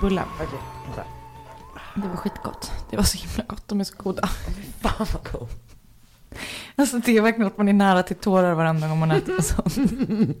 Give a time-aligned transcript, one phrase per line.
[0.00, 0.24] bullen.
[0.34, 1.02] Okej, vänta.
[1.94, 2.72] Det var skitgott.
[2.90, 3.68] Det var så himla gott.
[3.68, 4.26] De är så goda.
[4.80, 5.48] Fan vad god.
[6.76, 9.76] Alltså det är verkligen att man är nära till tårar varenda gång man äter sånt.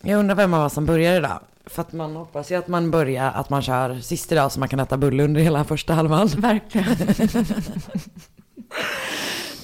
[0.00, 1.40] Jag undrar vem av oss som börjar idag.
[1.66, 4.68] För att man hoppas ju att man börjar, att man kör sist idag så man
[4.68, 6.26] kan äta bulle under hela första halvan.
[6.36, 6.96] Verkligen.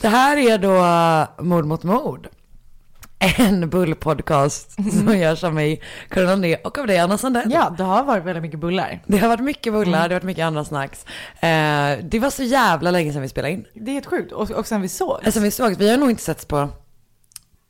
[0.01, 2.29] Det här är då Mord mot mord.
[3.19, 7.53] En bullpodcast som görs av mig, Karin André, och av dig, Anna Sandell.
[7.53, 9.03] Ja, det har varit väldigt mycket bullar.
[9.07, 11.05] Det har varit mycket bullar, det har varit mycket andra snacks.
[11.41, 13.67] Eh, det var så jävla länge sedan vi spelade in.
[13.75, 14.33] Det är helt sjukt.
[14.33, 15.21] Och, och sen vi såg.
[15.25, 16.69] Alltså vi såg, vi har nog inte setts på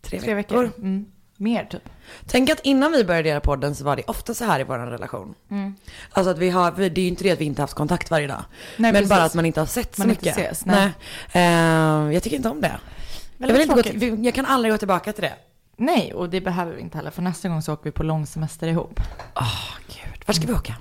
[0.03, 0.71] tre, Tre veckor.
[0.79, 1.07] Mm.
[1.41, 1.89] Mer typ.
[2.27, 4.79] Tänk att innan vi började göra podden så var det ofta så här i vår
[4.79, 5.35] relation.
[5.51, 5.75] Mm.
[6.11, 8.27] Alltså att vi har, det är ju inte det att vi inte haft kontakt varje
[8.27, 8.45] dag.
[8.77, 9.09] Nej, men precis.
[9.09, 10.39] bara att man inte har sett så Man inte mycket.
[10.39, 10.91] ses, nej.
[11.33, 12.09] nej.
[12.09, 12.79] Eh, jag tycker inte om det.
[13.39, 15.33] Jag, vill inte gå till, jag kan aldrig gå tillbaka till det.
[15.77, 17.11] Nej, och det behöver vi inte heller.
[17.11, 19.01] För nästa gång så åker vi på långsemester ihop.
[19.37, 20.77] Åh gud, vart ska vi åka?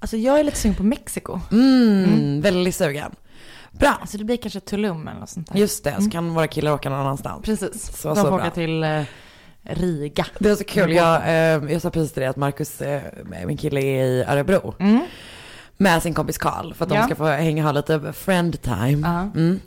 [0.00, 1.40] Alltså jag är lite sugen på Mexiko.
[1.52, 3.14] Mm, väldigt sugen.
[3.70, 5.58] Bra, Alltså det blir kanske Tulum eller något sånt där.
[5.58, 7.44] just det, så kan våra killar åka någon annanstans.
[7.44, 7.96] Precis.
[8.00, 8.36] Så, De så får bra.
[8.40, 9.02] åka till eh,
[9.62, 10.26] Riga.
[10.38, 13.02] Det var så kul, jag, eh, jag sa precis till dig att Marcus, eh,
[13.46, 14.74] min kille är i Örebro.
[14.78, 15.00] Mm.
[15.78, 16.96] Med sin kompis Karl för att Ja.
[17.00, 19.08] de ska få hänga och ha lite friend time.
[19.08, 19.20] Ja.
[19.40, 19.60] Mm.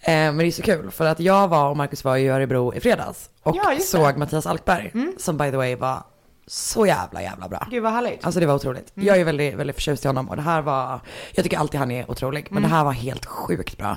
[0.00, 2.74] Eh, men det är så kul för att jag var och Marcus var i Örebro
[2.74, 3.30] i fredags.
[3.42, 4.92] Och Ja, såg Mattias Alkberg.
[5.18, 6.02] Som by the way var
[6.46, 7.66] så jävla jävla bra.
[7.70, 8.24] Gud vad härligt.
[8.24, 8.90] Alltså det var otroligt.
[8.94, 11.00] Jag är väldigt, väldigt förtjust i honom och det här var,
[11.34, 13.96] jag tycker alltid han är otrolig, men det här var helt sjukt bra.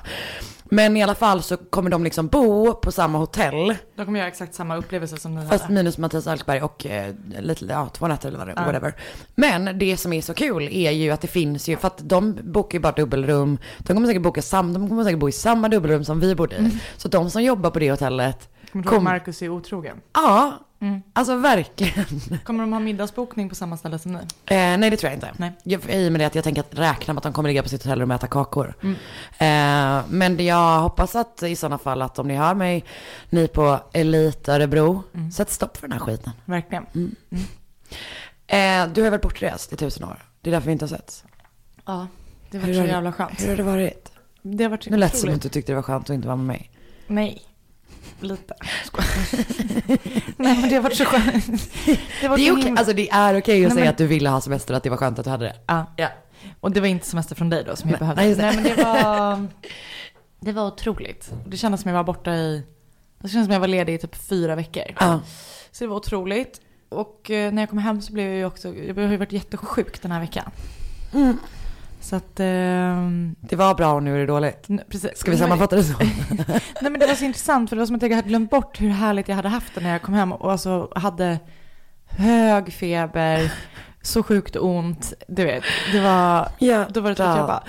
[0.72, 4.28] Men i alla fall så kommer de liksom bo på samma hotell, De kommer göra
[4.30, 5.73] exakt samma upplevelse som ni fast hade.
[5.73, 8.94] minus Mattias Alkberg och eh, lite, ja, två nätter eller vad det whatever.
[9.36, 12.38] Men det som är så kul är ju att det finns ju, för att de
[12.44, 15.69] bokar ju bara dubbelrum, de kommer säkert boka sam, de kommer säkert bo i samma
[15.69, 16.78] dubbelrum som vi bodde i.
[16.97, 19.97] Så de som jobbar på det hotellet, Kommer kom- Marcus är otrogen?
[20.13, 20.53] ja,
[21.13, 22.06] alltså verkligen.
[22.44, 24.19] Kommer de ha middagsbokning på samma ställe som ni?
[24.19, 25.34] Eh, nej det tror jag inte.
[25.38, 25.51] Nej.
[25.63, 27.63] Jag, I och med det att jag tänker att räkna med att de kommer ligga
[27.63, 28.75] på sitt hotellrum och äta kakor.
[28.81, 32.85] Eh, men jag hoppas att i sådana fall att om ni hör mig,
[33.29, 35.03] ni på Elit Örebro,
[35.34, 36.31] sätt stopp för den här skiten.
[36.45, 36.85] Verkligen.
[38.47, 40.25] Eh, du har väl bortrest i tusen år?
[40.41, 41.23] Det är därför vi inte har setts.
[41.85, 42.07] Ja,
[42.51, 43.41] det var Hur så jävla skönt.
[43.41, 44.12] Hur har det varit?
[44.41, 46.28] Det har varit Nu lät det som att du tyckte det var skönt att inte
[46.28, 46.72] vara med mig.
[47.07, 47.41] Nej,
[48.20, 48.54] lite.
[50.38, 51.46] Nej men det har varit så skönt.
[52.22, 54.08] Det, var Det är okej, alltså det är okej att Nej, säga men- att du
[54.08, 55.56] ville ha semester och att det var skönt att du hade det.
[55.68, 55.86] Ja.
[55.98, 56.08] Ja.
[56.60, 58.22] Och det var inte semester från dig då som jag Nej, behövde.
[58.22, 58.36] nej.
[58.36, 59.48] Nej men det var,
[60.40, 61.32] det var otroligt.
[61.48, 62.64] Det kändes som jag var borta i,
[63.22, 64.84] det kändes som jag var ledig i typ fyra veckor.
[65.00, 65.20] Ja.
[65.72, 66.62] Så det var otroligt.
[66.90, 69.31] Och eh, när jag kom hem så blev jag ju också, jag har ju varit
[69.31, 70.52] jättesjuk den här veckan.
[71.14, 71.38] Mm.
[72.02, 74.68] Så att, ehm, Det var bra och nu är det dåligt.
[74.90, 75.18] precis.
[75.18, 75.94] Ska vi sammanfatta det så?
[76.82, 78.82] Nej men det var så intressant för det var som att jag hade glömt bort
[78.82, 81.40] hur härligt jag hade haft det när jag kom hem och alltså hade
[82.06, 83.54] hög feber,
[84.02, 85.64] så sjukt ont, du vet.
[85.92, 87.64] Det var, Ja, då var det så att jag bara,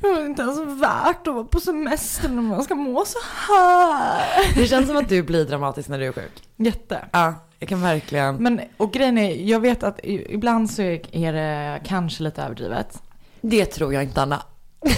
[0.00, 3.18] det var inte ens värt att vara på semester när man ska må så
[3.48, 4.54] här.
[4.54, 6.42] Det känns som att du blir dramatisk när du är sjuk.
[6.56, 7.04] Jätte.
[7.12, 8.36] Ja, jag kan verkligen.
[8.36, 13.02] Men, och grejen är, jag vet att ibland så är det kanske lite överdrivet.
[13.40, 14.42] Det tror jag inte Anna.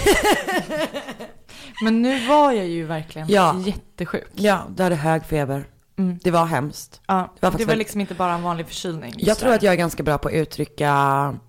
[1.83, 3.55] Men nu var jag ju verkligen Ja.
[3.65, 4.27] jättesjuk.
[4.33, 5.63] Ja, du hade hög feber.
[5.97, 6.19] Mm.
[6.23, 7.01] Det var hemskt.
[7.07, 9.13] Ja, Det var det var, liksom inte bara en vanlig förkylning.
[9.17, 10.93] Jag tror att jag är ganska bra på att uttrycka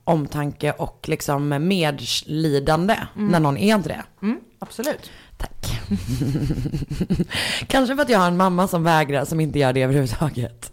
[0.05, 4.03] omtanke och liksom medlidande när någon är inte det.
[4.23, 5.11] Mm, absolut.
[5.39, 5.81] Tack.
[7.67, 10.73] Kanske för att jag har en mamma som vägrar, som inte gör det överhuvudtaget.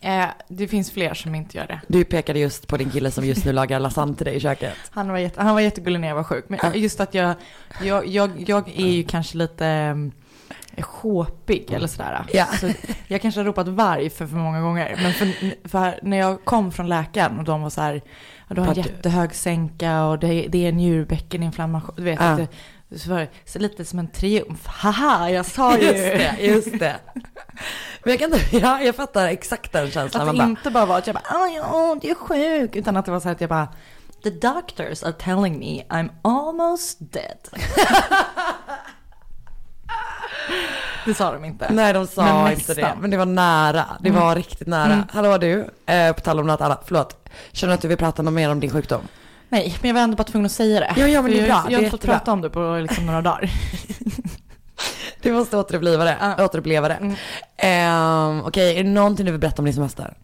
[0.00, 1.80] Eh, det finns fler som inte gör det.
[1.88, 4.74] Du pekade just på din kille som just nu lagar lasagne till dig i köket.
[4.90, 6.44] Han var, jätte, han var jättegullig när jag var sjuk.
[6.48, 7.34] Men just att jag,
[7.82, 9.66] jag, jag, jag är ju kanske lite
[10.76, 12.24] eh, sjåpig eller sådär.
[12.32, 12.46] Ja.
[12.46, 12.70] Så
[13.08, 14.98] jag kanske har ropat varg för för många gånger.
[15.02, 18.00] Men för, för när jag kom från läkaren och de var så här,
[18.48, 21.94] ja, du har en jättehög sänka och det, det är njurbäckeninflammation.
[21.96, 22.26] Du vet, Ja.
[22.26, 24.66] att det, så var det så lite som en triumf.
[24.66, 25.82] Haha, jag sa ju.
[25.84, 26.96] Just det, just det.
[28.02, 30.28] Men jag kan inte, ja, jag fattar exakt den känslan.
[30.28, 32.76] Att det bara, inte bara var att jag bara, ah, ja, det är sjuk.
[32.76, 33.68] Utan att det var så här att jag bara,
[34.22, 37.38] the doctors are telling me I'm almost dead.
[41.06, 41.72] det sa de inte.
[41.72, 43.84] Nej de sa Men inte det, men det var nära.
[44.00, 44.20] Det Mm.
[44.20, 45.04] var riktigt nära.
[45.12, 47.28] Hallå du, eh, på tal om något annat, förlåt.
[47.52, 49.00] Känner du att du vill prata något mer om din sjukdom?
[49.48, 50.94] Nej, men jag var ändå bara tvungen att säga det.
[50.96, 51.56] Ja, ja, men det är jag, bra.
[51.56, 53.50] Jag har Det är inte fått prata om det på liksom några dagar.
[55.22, 56.44] Du måste återuppliva det, Ja.
[56.44, 56.94] återuppleva det.
[56.94, 57.14] Mm.
[57.56, 60.14] Ehm, Okej, är det någonting du vill berätta om din semester?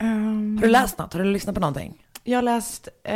[0.00, 1.12] Um, Har du läst något?
[1.12, 1.94] Har du lyssnat på någonting?
[2.24, 3.14] Jag har läst, eh,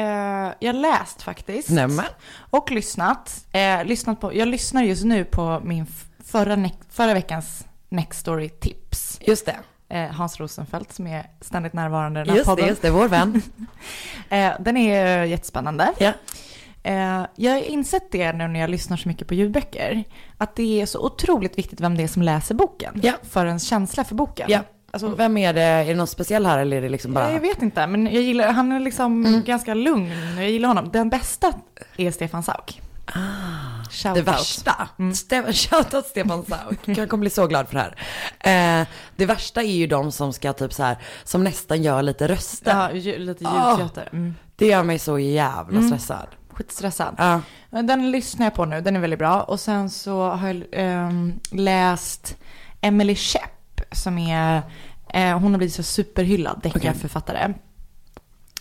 [0.61, 1.71] jag läst faktiskt.
[1.71, 2.05] Nämen.
[2.51, 3.45] Och lyssnat.
[3.53, 5.87] Eh, lyssnat på, jag lyssnar just nu på min
[6.25, 9.19] förra, ne- förra veckans Next Story tips.
[9.21, 9.57] Just det.
[9.89, 12.69] eh, Hans Rosenfeldt som är ständigt närvarande i den här Just det, podden.
[12.69, 13.43] just det, vår vän.
[14.29, 15.93] Eh, den är jättespännande.
[15.99, 16.07] Ja.
[16.09, 16.15] Eh,
[17.37, 20.05] jag har insett det nu när jag lyssnar så mycket på ljudböcker,
[20.39, 23.13] att det är så otroligt viktigt vem det är som läser boken Ja.
[23.31, 24.47] för ens känsla för boken.
[24.51, 24.61] Ja.
[24.91, 25.63] Alltså, Vem är det?
[25.63, 27.33] Är det någon speciell här eller är det liksom bara?
[27.33, 29.43] Jag vet inte, men jag gillar, han är liksom Mm.
[29.43, 30.91] ganska lugn jag gillar honom.
[30.93, 31.53] Den bästa
[31.97, 32.81] är Stefan Sauk.
[33.07, 34.29] Ah, Shout det out.
[34.29, 34.89] värsta.
[34.99, 35.13] Mm.
[35.13, 36.79] Ste- Shoutout Stefan Sauk.
[36.99, 37.95] Jag kommer bli så glad för det
[38.41, 38.81] här.
[38.81, 38.87] Eh,
[39.17, 42.71] det värsta är ju de som ska typ så här, som nästan gör lite röster.
[42.71, 43.71] Ja, lite Ah.
[43.71, 44.09] ljudteater.
[44.13, 44.35] Mm.
[44.57, 45.91] Det gör mig så jävla Mm.
[46.69, 47.15] Stressad.
[47.17, 47.43] Skitstressad.
[47.71, 47.83] Ja.
[47.83, 49.43] Den lyssnar jag på nu, den är väldigt bra.
[49.43, 52.37] Och sen så har jag ehm, läst
[52.81, 54.63] Emily Shepp som är,
[55.09, 57.55] eh, hon har blivit så superhyllad deckarförfattare.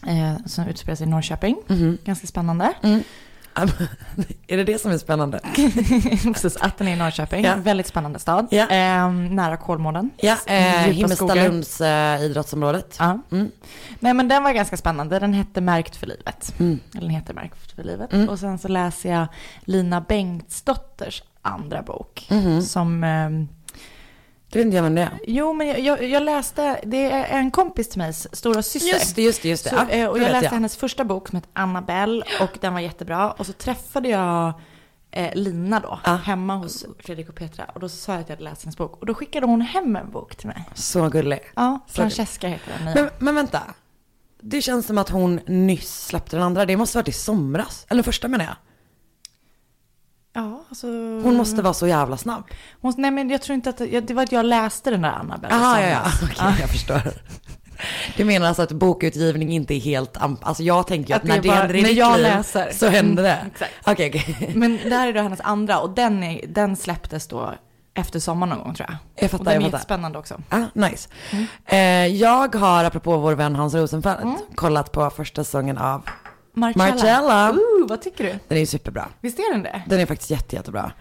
[0.08, 1.56] Eh, som utspelar sig i Norrköping.
[1.68, 1.98] Mhm.
[2.06, 2.74] Ganska spännande.
[2.84, 3.04] Mm.
[4.48, 5.40] är det det som är spännande?
[6.34, 7.46] Precis, att den är i Norrköping.
[7.46, 7.56] Ja.
[7.56, 8.48] Väldigt spännande stad.
[8.52, 8.68] Ja.
[8.68, 10.10] Ehm, nära Kolmården.
[10.18, 10.64] Ja, eh.
[10.64, 12.96] Himmelstalunds eh, idrottsområdet.
[13.00, 13.20] Ja.
[13.32, 13.52] Mm.
[14.00, 15.20] Nej men den var ganska spännande.
[15.20, 16.54] Den hette Märkt för livet.
[16.60, 16.80] Mm.
[16.92, 18.14] Eller den heter Märkt för livet.
[18.14, 18.30] Mm.
[18.30, 19.28] Och sen så läser jag
[19.66, 22.28] Lina Bengtsdotters andra bok.
[22.30, 22.62] Mhm.
[22.62, 23.48] Som, ehm,
[24.50, 25.20] Det vet inte jag vem det är.
[25.28, 28.94] jo men jag, jag, jag läste, det är en kompis till mig, stora syster.
[28.94, 29.70] Just det, just det, just det.
[29.70, 33.32] Så, eh, och jag läste hennes första bok som heter Annabelle och den var jättebra.
[33.32, 34.54] Och så träffade jag
[35.12, 36.16] eh, Lina då, Ja.
[36.16, 37.66] hemma hos Fredrik och Petra.
[37.74, 38.98] Och då sa jag att jag hade läst hennes bok.
[39.00, 40.64] Och då skickade hon hem en bok till mig.
[40.74, 41.40] Så gullig.
[41.56, 42.94] Ja, Francesca heter den.
[42.94, 43.62] Men, men vänta.
[44.42, 46.66] Det känns som att hon nyss släppte den andra.
[46.66, 47.86] Det måste varit i somras.
[47.90, 48.56] Eller första menar jag.
[50.36, 50.88] Ja, alltså...
[51.24, 52.44] Hon måste vara så jävla snabb.
[52.82, 55.56] Hon, nej men jag tror inte att, det var att jag läste den där Annabelle
[55.56, 56.02] i Jaha, ja, ja.
[56.24, 57.02] Okej, jag förstår.
[58.18, 61.38] Du menar alltså att bokutgivning inte är helt, alltså jag tänker ju att, Att när
[61.38, 62.72] är det bara- händer i när ditt jag liv läser.
[62.72, 63.32] så händer det.
[63.34, 63.72] Mm, exakt.
[63.86, 64.52] Okej, okej.
[64.56, 67.54] Men det här är då hennes andra och den, är, den släpptes då
[67.94, 68.98] efter sommaren någon gång tror jag.
[69.16, 69.78] Jag Och fattar, den jag är fattar.
[69.78, 70.42] jättespännande också.
[70.50, 71.10] Ah, nice.
[71.32, 71.46] Mm.
[71.66, 74.38] Eh, jag har, apropå vår vän Hans Rosenfeldt, Mm.
[74.56, 76.02] kollat på första säsongen av
[76.56, 76.86] Marcella.
[76.92, 77.52] Marcella.
[77.52, 78.30] Ooh, vad tycker du?
[78.48, 79.08] Den är ju superbra.
[79.22, 79.82] Visst är den det?
[79.88, 80.92] Den är faktiskt jätte, jättebra.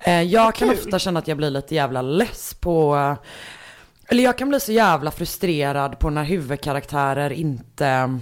[0.00, 0.78] Eh, jag kan kul.
[0.78, 3.16] ofta känna att jag blir lite jävla less på,
[4.08, 8.18] eller jag kan bli så jävla frustrerad på när huvudkaraktärer inte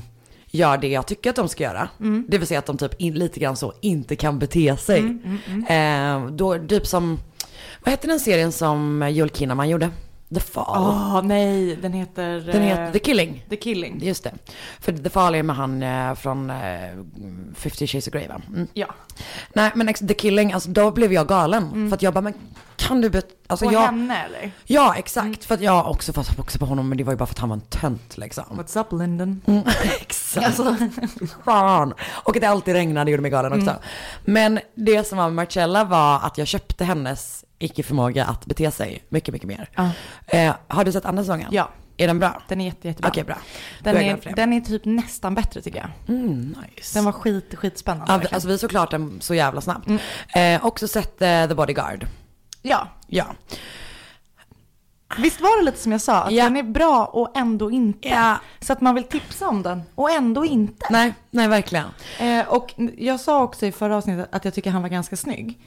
[0.51, 1.89] gör det jag tycker att de ska göra.
[2.01, 2.25] Mm.
[2.29, 4.99] Det vill säga att de typ in, lite grann så inte kan bete sig.
[4.99, 5.39] mm,
[5.69, 7.19] Eh, då, typ som,
[7.85, 9.91] vad hette den serien som Joel Kinnaman gjorde?
[10.35, 10.83] The Fall.
[10.83, 12.41] Åh nej, den heter...
[12.41, 13.45] Den eh, heter The Killing.
[13.51, 13.99] The Killing.
[14.03, 14.33] Just det.
[14.81, 16.57] För The Fall är med han eh, från eh,
[17.55, 18.41] 50 Shades of Grey va?
[18.49, 18.69] Mm.
[18.73, 18.87] Ja.
[19.53, 21.89] Nej men The Killing, alltså då blev jag galen.
[21.91, 22.35] För att jag bara, men
[22.77, 24.51] kan du alltså På jag, henne eller?
[24.65, 27.27] Ja exakt, för att jag också fast också på honom men det var ju bara
[27.27, 28.45] för att han var en tönt liksom.
[28.51, 29.41] What's up Lyndon?
[29.47, 29.63] Mm,
[30.01, 30.61] exakt.
[31.45, 31.95] Fan.
[32.25, 33.77] Och att det alltid regnade gjorde mig galen också.
[34.25, 39.05] Men det som var med Marcella var att jag köpte hennes icke-förmåga att bete sig
[39.09, 39.71] mycket, mycket mer.
[39.75, 39.91] Ja.
[40.27, 41.49] Eh, har du sett andra säsongen?
[41.53, 42.43] ja, Är den bra?
[42.49, 43.11] den är jätte, jättebra.
[43.11, 43.37] Okej, bra.
[43.83, 46.17] Den, är den är typ nästan bättre tycker jag.
[46.17, 46.99] Mm, nice.
[46.99, 48.05] Den var skit, skitspännande.
[48.13, 48.35] Ja, verkligen.
[48.35, 49.89] alltså vi såg klart den så jävla snabbt.
[49.89, 50.01] Mm.
[50.61, 52.07] Eh, också sett eh, The Bodyguard.
[52.63, 53.27] ja, Ja.
[55.19, 56.23] visst var det lite som jag sa?
[56.23, 56.45] Att Ja.
[56.45, 58.09] den är bra och ändå inte.
[58.09, 58.37] Ja.
[58.61, 60.87] Så att man vill tipsa om den och ändå inte.
[60.91, 61.87] Nej, nej verkligen.
[62.19, 65.59] Eh, och jag sa också i förra avsnittet att jag tycker han var ganska snygg.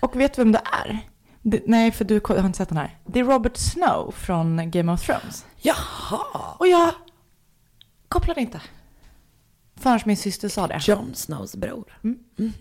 [0.00, 0.98] Och vet du vem det är?
[1.42, 2.98] Det, nej, för du har inte sett den här.
[3.06, 5.46] Det är Robert Snow från Game of Thrones.
[5.56, 6.54] Jaha.
[6.58, 6.92] Och jag
[8.08, 8.60] kopplade inte.
[9.76, 10.80] Förrän min syster sa det.
[10.82, 11.98] Jon Snows bror.
[12.04, 12.18] Mm.
[12.38, 12.54] Mm.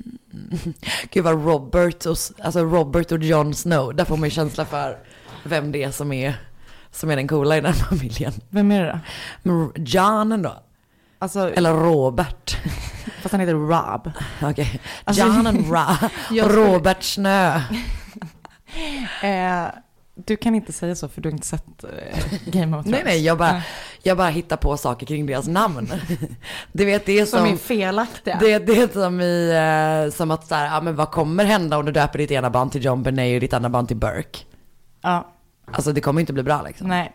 [1.11, 4.97] Gud vad Robert och, alltså Robert och Jon Snow, där får man ju känsla för
[5.43, 6.35] vem det är som är,
[6.91, 8.33] som är den coola i den familjen.
[8.49, 8.99] Vem är det
[9.43, 9.71] då?
[9.75, 10.63] John då?
[11.23, 12.57] Alltså, Eller Robert?
[13.21, 14.11] fast han heter Rob.
[14.41, 14.81] Okej.
[15.03, 15.65] Alltså- John and
[16.25, 17.61] skulle- Robert Snö.
[19.23, 19.65] Eh,
[20.15, 21.89] du kan inte säga så för du har inte sett eh,
[22.45, 22.85] Game of Thrones.
[22.85, 23.61] Nej nej, jag bara,
[24.03, 25.91] jag bara hittar på saker kring deras namn.
[26.71, 28.37] Du vet det är Som som, är felaktiga.
[28.39, 29.49] det, det är som i,
[30.09, 32.49] eh, som att så här, ja men vad kommer hända om du döper ditt ena
[32.49, 34.39] barn till John Benet och ditt andra barn till Burke?
[35.01, 35.27] Ja,
[35.71, 36.87] Alltså det kommer inte bli bra liksom.
[36.87, 37.11] nej.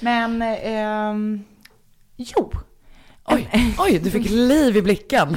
[0.00, 1.44] Men, ehm,
[2.16, 2.52] jo.
[3.26, 5.36] Oj, oj, du fick liv i blicken.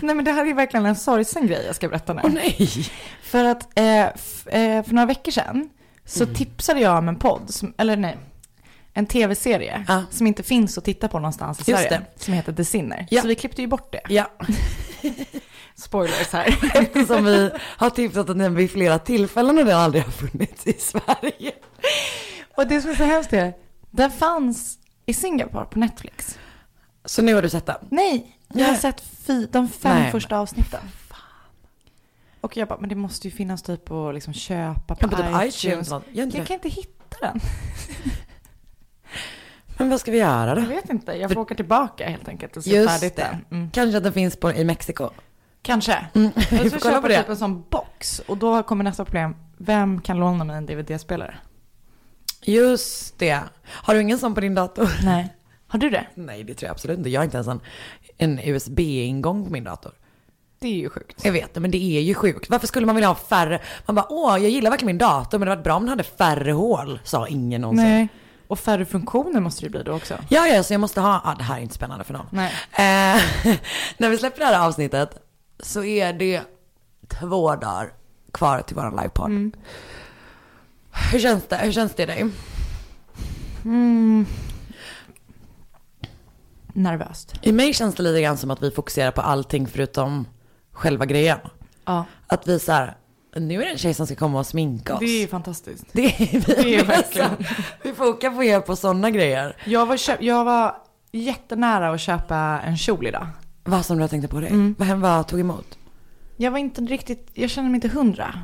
[0.00, 2.20] Nej men det här är verkligen en sorgsen grej jag ska berätta nu.
[2.24, 2.68] Åh nej.
[3.22, 5.68] För att eh, eh, för några veckor sedan
[6.04, 6.34] så Mm.
[6.36, 8.16] tipsade jag om en podd, som, eller nej,
[8.94, 10.02] en tv-serie Ja.
[10.10, 12.02] som inte finns att titta på någonstans i Just Sverige.
[12.16, 12.22] det.
[12.24, 13.06] Som heter The Sinner.
[13.10, 13.22] Ja.
[13.22, 14.00] Så vi klippte ju bort det.
[14.08, 14.30] Ja,
[15.74, 16.58] Spoilers här.
[16.74, 20.72] eftersom vi har tipsat om den vid flera tillfällen och den aldrig har funnits i
[20.72, 21.52] Sverige.
[22.56, 23.52] Och det som är så hemskt är,
[23.90, 26.38] den fanns i Singapore på Netflix.
[27.08, 27.76] Så nu har du sett den?
[27.90, 30.80] Nej, jag har sett fy, de fem Nej, första avsnitten.
[32.40, 35.16] Och jag bara, men det måste ju finnas typ att liksom köpa på, Ja, på
[35.16, 35.64] typ iTunes.
[35.88, 35.92] iTunes.
[36.18, 37.40] inte Jag kan inte hitta den.
[39.78, 40.60] Men vad ska vi göra då?
[40.60, 43.22] Jag vet inte, jag får åka tillbaka helt enkelt och se Just färdigt det.
[43.50, 43.58] den.
[43.58, 43.70] Mm.
[43.70, 45.10] Kanske att den finns på, i Mexiko.
[45.62, 46.06] Kanske.
[46.14, 46.30] Mm.
[46.34, 47.18] Jag ska köpa på det.
[47.18, 49.36] typ en sån box och då kommer nästa problem.
[49.58, 51.34] Vem kan låna mig en DVD-spelare?
[52.42, 53.40] Just det.
[53.64, 54.90] Har du ingen sån på din dator?
[55.04, 55.34] Nej.
[55.68, 56.06] Har du det?
[56.14, 57.10] Nej, det tror jag absolut inte.
[57.10, 57.60] Jag har inte ens en,
[58.16, 59.92] en USB-ingång på min dator.
[60.58, 61.24] Det är ju sjukt.
[61.24, 62.50] Jag vet det, men det är ju sjukt.
[62.50, 63.60] Varför skulle man vilja ha färre?
[63.86, 65.88] Man bara, åh, jag gillar verkligen min dator, men det hade varit bra om den
[65.88, 67.88] hade färre hål, sa ingen någonsin.
[67.88, 68.08] Nej.
[68.48, 70.14] Och färre funktioner måste det bli då också.
[70.28, 72.26] Ja, ja, så jag måste ha, ah, det här är inte spännande för någon.
[72.30, 72.52] Nej.
[72.72, 73.22] Eh,
[73.96, 75.22] när vi släpper det här avsnittet
[75.60, 76.42] så är det
[77.08, 77.92] två dagar
[78.32, 79.26] kvar till våran livepodd.
[79.26, 79.52] Mm.
[81.12, 81.56] Hur känns det?
[81.56, 82.26] Hur känns det dig?
[83.64, 84.26] Mm.
[86.78, 87.34] Nervöst.
[87.42, 90.28] I mig känns det lite grann som att vi fokuserar på allting förutom
[90.72, 91.38] själva grejen.
[91.84, 92.04] Ja.
[92.26, 92.96] Att vi så här,
[93.36, 95.00] nu är det en tjej som ska komma och sminka oss.
[95.00, 95.84] Det är ju fantastiskt.
[95.92, 97.28] Det är vi Det är med verkligen.
[97.28, 97.54] så.
[97.82, 99.56] Vi fokar på er på sådana grejer.
[99.64, 100.76] Jag var, köp, jag var
[101.12, 103.26] jättenära att köpa en kjol idag.
[103.64, 104.48] Vad som du har tänkt på dig?
[104.50, 104.74] Mm.
[104.78, 105.78] Vad, vad tog emot?
[106.36, 108.34] Jag var inte riktigt, jag kände mig inte hundra.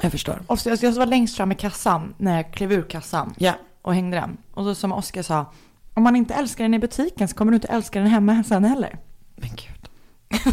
[0.00, 0.42] Jag förstår.
[0.46, 3.52] Och så, jag var längst fram i kassan när jag klev ur kassan Ja.
[3.82, 4.36] och hängde den.
[4.54, 5.46] Och då som Oskar sa,
[5.94, 8.64] om man inte älskar den i butiken så kommer du inte älska den hemma sen
[8.64, 8.98] heller.
[9.36, 9.88] Men gud.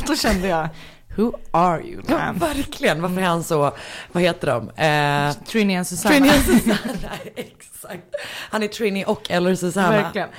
[0.07, 0.69] då kände jag,
[1.17, 2.37] who are you Ja, man?
[2.37, 3.01] verkligen.
[3.01, 3.71] Varför är han så,
[4.11, 4.69] vad heter de?
[4.69, 6.15] Eh, Trini and Susanna.
[6.15, 8.15] Trini och Susanna, exakt.
[8.49, 9.89] Han är Trini och eller Susanna.
[9.91, 10.29] Verkligen.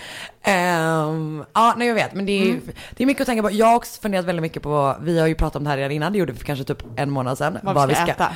[0.44, 2.60] Ehm, ja, nej jag vet, men det är, Mm.
[2.90, 3.50] det är mycket att tänka på.
[3.50, 5.92] Jag har också funderat väldigt mycket på, vi har ju pratat om det här redan
[5.92, 7.58] innan, det gjorde vi för kanske typ en månad sedan.
[7.62, 8.28] Vad vi ska äta.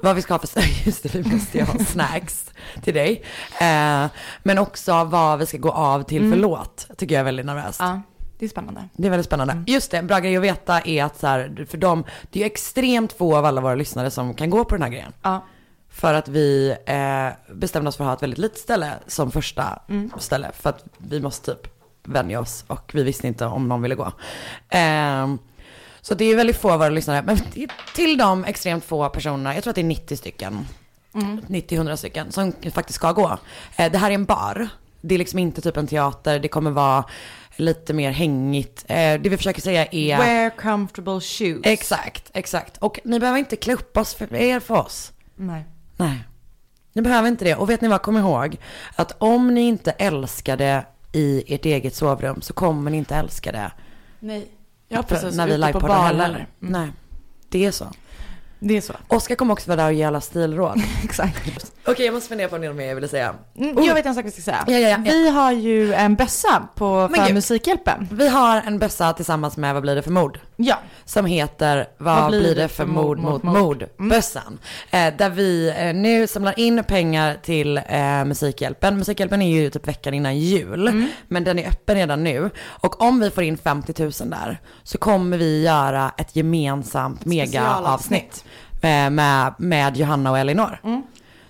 [0.00, 2.50] Vad vi ska ha för, just det, vi måste ju ha snacks
[2.84, 3.22] till dig.
[3.60, 4.06] Eh,
[4.42, 7.80] men också vad vi ska gå av till för låt, tycker jag är väldigt nervöst.
[7.80, 7.92] Mm.
[7.92, 8.00] Ja,
[8.38, 8.88] det är spännande.
[8.92, 9.52] Det är väldigt spännande.
[9.52, 9.64] Mm.
[9.66, 12.40] Just det, en bra grej att veta är att så här, för dem, det är
[12.40, 15.12] ju extremt få av alla våra lyssnare som kan gå på den här grejen.
[15.22, 15.44] Ja,
[15.88, 19.78] För att vi eh, bestämde oss för att ha ett väldigt litet ställe som första
[19.88, 20.10] Mm.
[20.18, 20.50] ställe.
[20.58, 21.66] För att vi måste typ
[22.02, 24.12] vänja oss och vi visste inte om någon ville gå.
[24.68, 25.38] Ehm,
[26.00, 27.22] så det är väldigt få av våra lyssnare.
[27.26, 27.38] Men
[27.94, 30.66] till de extremt få personerna, jag tror att det är 90 stycken,
[31.14, 31.40] Mm.
[31.48, 33.38] 90-100 stycken som faktiskt ska gå.
[33.76, 34.68] Eh, det här är en bar.
[35.06, 37.04] Det är liksom inte typ en teater, det kommer vara
[37.56, 38.84] lite mer hängigt.
[38.88, 40.18] Eh, det vi försöker säga är...
[40.18, 41.60] wear comfortable shoes.
[41.62, 42.76] Exakt, exakt.
[42.78, 45.12] Och ni behöver inte klä upp oss för er för oss.
[45.36, 45.64] Nej.
[45.96, 46.24] Nej.
[46.92, 47.54] Ni behöver inte det.
[47.54, 48.56] Och vet ni vad, kom ihåg
[48.96, 53.52] att om ni inte älskar det i ert eget sovrum så kommer ni inte älska
[53.52, 53.72] det
[54.20, 54.48] Nej.
[54.88, 55.36] Ja, precis.
[55.36, 56.28] när vi livepoddar heller.
[56.28, 56.46] Mm.
[56.58, 56.92] Nej,
[57.48, 57.86] det är så.
[58.58, 58.94] Det är så.
[59.08, 60.82] Oskar kommer också vara där och ge alla stilråd.
[61.04, 61.72] Exakt.
[61.86, 63.34] Okej, jag måste fundera på något mer jag ville säga.
[63.58, 64.64] Mm, jag vet en sak vi ska säga.
[64.66, 64.96] Ja, ja, ja.
[65.04, 67.32] Vi har ju en bössa på för.
[67.34, 68.08] Musikhjälpen.
[68.12, 70.40] Vi har en bössa tillsammans med Vad blir det för mord?
[70.56, 70.78] Ja.
[71.04, 73.84] Som heter Vad, blir det för mord mot mord?
[73.98, 74.58] Bössan.
[74.90, 78.98] Eh, där vi eh, nu samlar in pengar till eh, Musikhjälpen.
[78.98, 81.06] Musikhjälpen är ju typ veckan innan jul.
[81.28, 82.50] Men den är öppen redan nu.
[82.66, 88.44] Och om vi får in 50 000 där så kommer vi göra ett gemensamt megaavsnitt.
[88.82, 90.80] eh, Med, med Johanna och Elinor.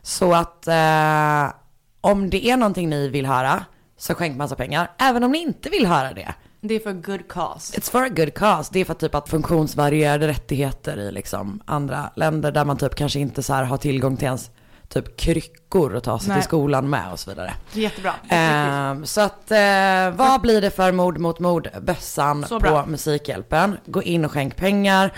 [0.04, 1.52] Så att eh,
[2.00, 3.64] om det är någonting ni vill höra
[3.96, 4.90] så skänk massa pengar.
[4.98, 6.34] Även om ni inte vill höra det.
[6.60, 7.78] Det är för good cause.
[7.78, 8.70] It's for a good cause.
[8.72, 13.20] Det är för typ att funktionsvarierade rättigheter i liksom andra länder där man typ kanske
[13.20, 14.50] inte så har tillgång till ens
[14.88, 16.36] typ kryckor att ta sig Nej.
[16.36, 17.54] till skolan med och så vidare.
[17.72, 18.14] Jättebra.
[18.28, 21.68] Ehm, så att eh, vad blir det för mord mot mord?
[21.82, 22.84] Bössan på.
[22.86, 23.76] Musikhjälpen.
[23.86, 25.12] Gå in och skänk pengar.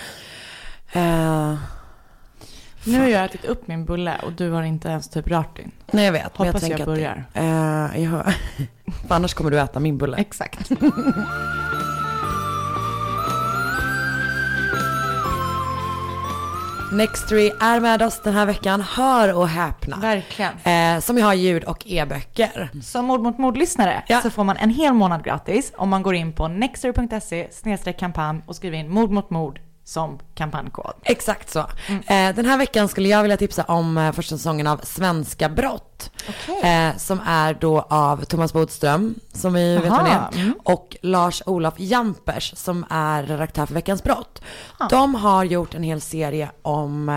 [0.92, 1.54] Eh,
[2.86, 5.70] Nu har jag ätit upp min bulle och du har inte ens typ rört din.
[5.90, 6.38] nej jag vet.
[6.38, 7.24] men Hoppas jag tänker att börjar.
[7.32, 8.24] Det, eh, jag,
[9.08, 10.16] för annars kommer du äta min bulle.
[10.16, 10.70] Exakt.
[16.92, 18.80] Nextory är med oss den här veckan.
[18.80, 19.96] Hör och häpna.
[19.96, 20.52] Verkligen.
[20.96, 22.70] Eh, som jag har ljud och e-böcker.
[22.82, 24.20] Som Mord mot mord-lyssnare Ja.
[24.20, 28.56] så får man en hel månad gratis om man går in på nextory.se kampanj och
[28.56, 30.92] skriver in mord mot mord som kampanjkod.
[31.02, 31.58] Exakt så.
[31.88, 36.10] Eh, den här veckan skulle jag vilja tipsa om eh, första säsongen av Svenska brott.
[36.28, 36.70] Okej.
[36.72, 40.28] Eh, som är då av Thomas Bodström, som vi vet vem är.
[40.34, 40.54] mm.
[40.64, 44.42] Och Lars-Olof Jampers, som är redaktör för Veckans brott.
[44.78, 44.88] Ah.
[44.88, 47.08] De har gjort en hel serie om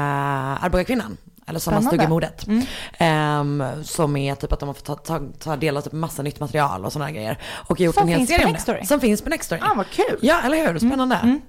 [0.61, 1.17] Arboga-kvinnan.
[1.47, 2.47] Eller sommarstugemordet.
[2.47, 2.65] Mm.
[2.97, 6.21] Ehm, som är typ att de har fått ta, ta, ta del av typ massa
[6.21, 7.37] nytt material och sådana grejer.
[7.67, 8.85] Och gjort Som en hel finns på serie om Nextory.
[8.85, 9.61] Som finns på Nextory.
[9.63, 10.19] Ah, vad kul.
[10.21, 10.79] Ja, eller hur?
[10.79, 11.15] Spännande.
[11.15, 11.41] Mm.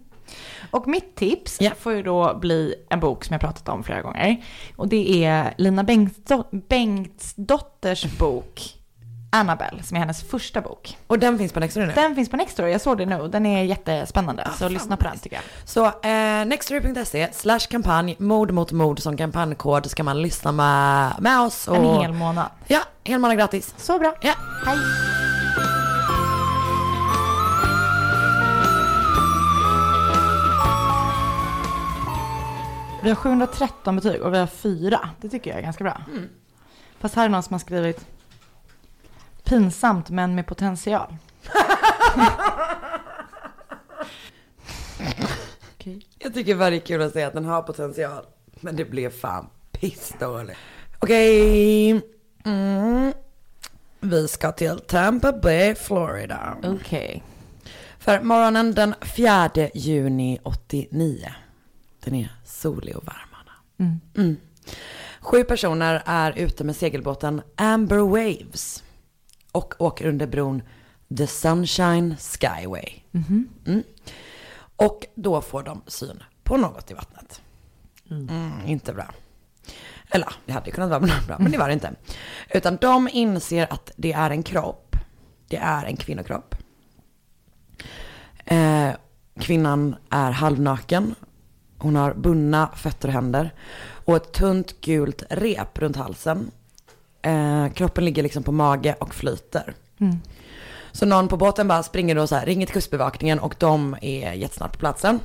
[0.71, 1.71] Och mitt tips Ja.
[1.81, 4.45] får ju då bli en bok som jag pratat om flera gånger.
[4.77, 8.77] Och det är Lina Bengtsdot- Bengtsdotters bok
[9.33, 10.99] Annabelle, som är hennes första bok.
[11.07, 11.93] Och den finns på Nextory nu.
[11.95, 13.29] Den finns på Nextory, jag såg det nu.
[13.29, 15.45] Den är jättespännande, så fan lyssna på den tycker jag.
[15.69, 21.41] Så eh, nextory.se slash kampanj mord mot mord som kampankod ska man lyssna med, med
[21.41, 21.69] oss.
[21.69, 22.47] Och, En hel månad.
[22.67, 23.75] Ja, hel månad gratis.
[23.77, 24.15] Så bra.
[24.23, 24.35] Ja.
[24.67, 24.79] Hej!
[33.03, 35.11] Vi har 713 betyg och vi har fyra.
[35.21, 36.03] Det tycker jag är ganska bra.
[36.11, 36.29] Mm.
[36.99, 38.07] Fast här är någon som har skrivit
[39.45, 41.17] pinsamt men med potential.
[45.75, 46.07] Okej.
[46.19, 48.25] Jag tycker bara det är kul att säga att den har potential.
[48.61, 50.59] Men det blev fan pissdåligt.
[50.99, 51.91] Okej.
[52.45, 53.13] Mm.
[54.01, 56.57] Vi ska till Tampa Bay, Florida.
[56.65, 57.23] Okej.
[57.99, 61.33] För morgonen den 4 juni 89.
[62.01, 64.01] Den är solig och varm, Anna.
[64.17, 64.37] Mm.
[65.21, 68.83] Sju personer är ute med segelbåten Amber Waves.
[69.53, 70.63] Och åker under bron
[71.17, 73.03] The Sunshine Skyway.
[73.13, 73.83] Mm.
[74.77, 77.43] Och då får de syn på något i vattnet.
[78.11, 79.11] Mm, inte bra.
[80.11, 81.95] Eller det hade kunnat vara bra, men det var det inte.
[82.51, 84.97] Utan de inser att det är en kropp.
[85.49, 86.55] Det är en kvinnokropp.
[88.45, 88.91] Eh,
[89.41, 91.15] kvinnan är halvnaken.
[91.81, 93.55] Hon har bundna fötter och händer.
[94.05, 96.51] Och ett tunt gult rep runt halsen.
[97.23, 99.75] Eh, kroppen ligger liksom på mage och flyter.
[100.93, 104.33] Så någon på båten bara springer och så här, ringer till kustbevakningen och de är
[104.33, 105.21] jättesnabbt på platsen.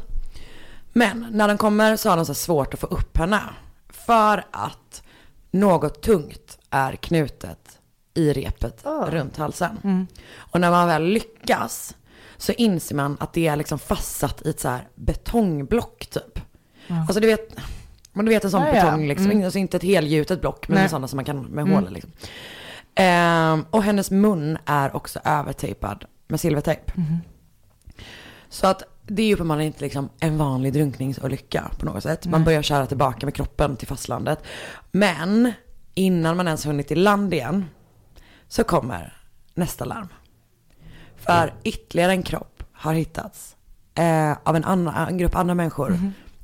[0.93, 3.41] Men när de kommer så har de så svårt att få upp henne.
[3.89, 5.03] För att
[5.51, 7.79] något tungt är knutet
[8.13, 10.07] i repet runt halsen.
[10.35, 11.95] Och när man väl lyckas
[12.37, 16.39] så inser man att det är liksom fastsatt i ett så här betongblock typ.
[16.87, 17.55] Alltså du vet,
[18.13, 18.83] men du vet en sån Ja, ja.
[18.83, 20.89] betong liksom, alltså inte ett helgjutet block men Nej.
[20.89, 22.11] sådana som man kan med hål liksom.
[22.95, 26.91] Ehm, och hennes mun är också övertejpad med silvertejp.
[28.49, 32.25] Så att det är ju uppenbarligen inte liksom en vanlig drunkningsolycka på något sätt.
[32.25, 34.39] Man börjar köra tillbaka med kroppen till fastlandet.
[34.91, 35.53] Men
[35.93, 37.65] innan man ens hunnit i land igen
[38.47, 39.17] så kommer
[39.53, 40.07] nästa larm.
[41.25, 43.55] För ytterligare en kropp har hittats
[43.95, 45.99] eh, av en, annan, en grupp andra människor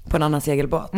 [0.10, 0.91] på en annan segelbåt.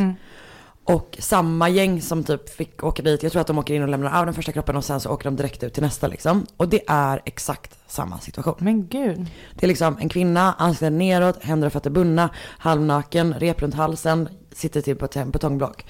[0.85, 3.89] Och samma gäng som typ fick åka dit, jag tror att de åker in och
[3.89, 6.45] lämnar av den första kroppen och sen så åker de direkt ut till nästa liksom.
[6.57, 8.55] Och det är exakt samma situation.
[8.59, 9.27] Men gud.
[9.55, 14.29] Det är liksom en kvinna, ansiktet neråt, händer och fötter bundna, halvnaken, rep runt halsen,
[14.51, 15.85] sitter till på ett betongblock.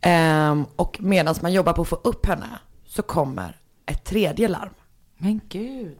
[0.00, 4.74] Ehm, och medan man jobbar på att få upp henne så kommer ett tredje larm.
[5.18, 5.98] Men gud.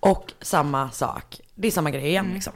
[0.00, 2.52] Och samma sak, det är samma grej igen liksom.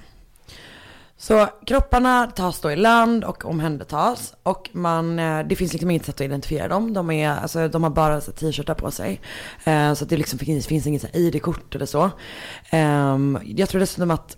[1.20, 6.06] Så kropparna tas då i land och omhändertas och man, eh, det finns liksom inget
[6.06, 6.92] sätt att identifiera dem.
[6.92, 9.20] De, är, alltså, de har bara t-shirtar på sig.
[9.64, 12.10] Eh, så det liksom finns, finns inget ID-kort eller så.
[12.70, 14.36] Ehm, jag tror dessutom att,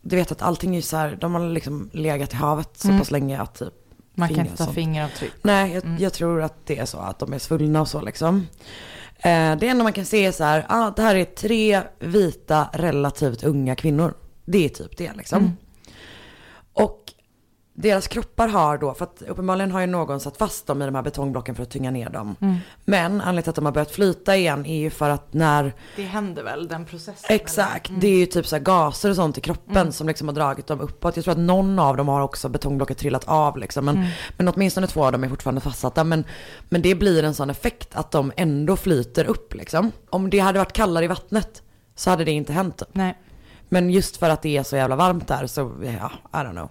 [0.00, 3.10] du vet att allting är så här, de har liksom legat i havet så pass
[3.10, 3.74] länge att typ
[4.14, 5.32] Man kan inte ta fingeravtryck.
[5.42, 8.46] Nej, jag, jag tror att det är så att de är svullna och så liksom.
[9.22, 12.68] Eh, det enda man kan se är så här, ah, det här är tre vita
[12.72, 14.14] relativt unga kvinnor.
[14.44, 15.56] Det är typ det liksom.
[16.72, 17.09] Och
[17.80, 20.94] deras kroppar har då, för att uppenbarligen har ju någon satt fast dem i de
[20.94, 22.36] här betongblocken för att tynga ner dem.
[22.84, 26.02] Men anledningen till att de har börjat flyta igen är ju för att när Det
[26.02, 27.26] händer väl, den processen.
[27.28, 30.66] Exakt, det är ju typ så gaser och sånt i kroppen som liksom har dragit
[30.66, 31.16] dem uppåt.
[31.16, 33.84] Jag tror att någon av dem har också betongblocket trillat av liksom.
[33.84, 36.04] Men, men åtminstone två av dem är fortfarande fastsatta.
[36.04, 36.24] Men,
[36.68, 39.92] men det blir en sån effekt att de ändå flyter upp liksom.
[40.10, 41.62] Om det hade varit kallare i vattnet
[41.94, 42.82] så hade det inte hänt.
[42.92, 43.18] Nej.
[43.68, 46.68] Men just för att det är så jävla varmt där så, ja, I don't know.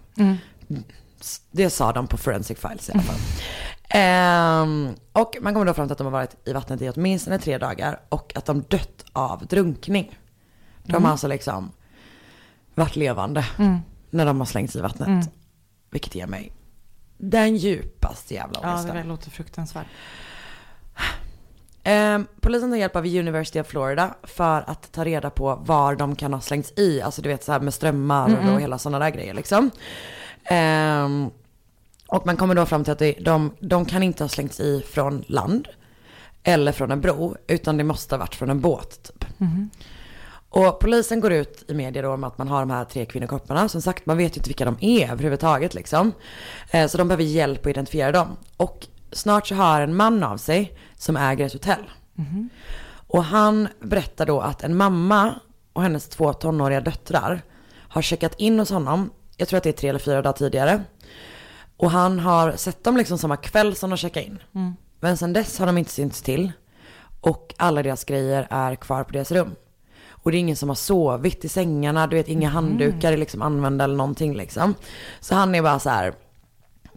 [1.51, 3.19] Det sa de på Forensic Files i alla fall.
[3.89, 7.39] Ehm, och man kommer då fram till att de har varit i vattnet i åtminstone
[7.39, 10.17] tre dagar och att de dött av drunkning.
[10.83, 11.71] De har alltså liksom
[12.75, 13.45] varit levande
[14.09, 15.29] när de har slängts i vattnet.
[15.91, 16.51] Vilket ger mig
[17.17, 18.95] den djupaste jävla Ja, ångesten.
[18.95, 19.87] det där låter fruktansvärt.
[21.83, 26.15] Ehm, polisen tar hjälp av University of Florida för att ta reda på var de
[26.15, 27.01] kan ha slängts i.
[27.01, 29.71] Alltså du vet så här med strömmar och hela sådana där grejer liksom.
[30.49, 31.29] Ehm,
[32.07, 34.81] och man kommer då fram till att det, de, de kan inte ha slängts i
[34.87, 35.67] från land
[36.43, 39.25] eller från en bro, utan det måste ha varit från en båt typ.
[40.51, 43.69] Och polisen går ut i media då med att man har de här tre kvinnokropparna.
[43.69, 46.11] Som sagt, man vet ju inte vilka de är överhuvudtaget liksom.
[46.71, 48.27] Eh, Så de behöver hjälp att identifiera dem.
[48.57, 51.89] Och snart så hör en man av sig som äger ett hotell.
[53.07, 55.33] Och han berättar då att en mamma
[55.73, 57.41] och hennes två tonåriga döttrar
[57.75, 59.09] har checkat in hos honom.
[59.39, 60.83] Jag tror att det är tre eller fyra dagar tidigare.
[61.77, 64.39] Och han har sett dem liksom samma kväll som de checkade in.
[64.99, 66.51] Men sen dess har de inte synts till.
[67.21, 69.55] Och alla deras grejer är kvar på deras rum.
[70.09, 73.41] Och det är ingen som har sovit i sängarna, du vet inga handdukar är liksom
[73.41, 74.75] använda eller någonting liksom.
[75.19, 76.13] Så han är bara så här,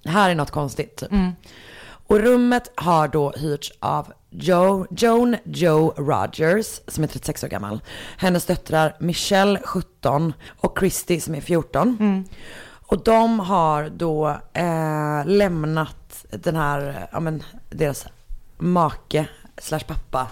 [0.04, 1.10] här är något konstigt typ.
[2.06, 7.80] Och rummet har då hyrts av Joe, Joan Joe Rogers som är 36 år gammal.
[8.16, 12.24] Hennes döttrar Michelle 17 och Christy som är 14.
[12.86, 18.06] Och de har då eh, lämnat den här, ja men deras
[18.58, 19.26] make
[19.58, 20.26] slash pappa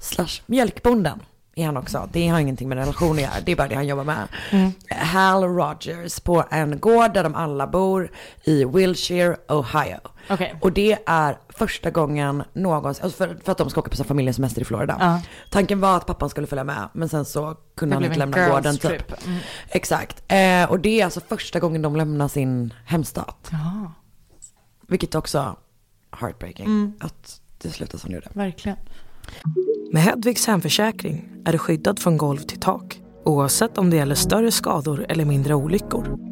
[0.00, 1.20] slash mjölkbonden
[1.54, 2.08] är han också.
[2.12, 4.28] Det har ingenting med relation att göra, det är bara det han jobbar med.
[4.50, 4.72] Mm.
[4.88, 8.10] Hal Rogers på en gård där de alla bor
[8.44, 10.00] i Wilshire, Ohio.
[10.32, 10.50] Okay.
[10.60, 14.04] Och det är första gången någonsin, alltså för, för att de ska åka på sin
[14.04, 14.94] familjesemester i Florida.
[14.94, 15.18] Uh.
[15.50, 18.78] Tanken var att pappan skulle följa med, men sen så kunde han inte lämna gården
[18.78, 19.26] typ.
[19.26, 19.38] Mm.
[19.68, 20.22] Exakt.
[20.28, 23.48] Eh, och det är alltså första gången de lämnar sin hemstat.
[23.50, 23.92] Ja.
[24.88, 25.56] Vilket också
[26.10, 26.66] heartbreaking.
[26.66, 26.92] Mm.
[27.00, 28.28] Att det slutar som det gjorde.
[28.32, 28.78] Verkligen.
[29.92, 34.50] Med Hedvigs hemförsäkring är du skyddad från golv till tak oavsett om det gäller större
[34.50, 36.31] skador eller mindre olyckor.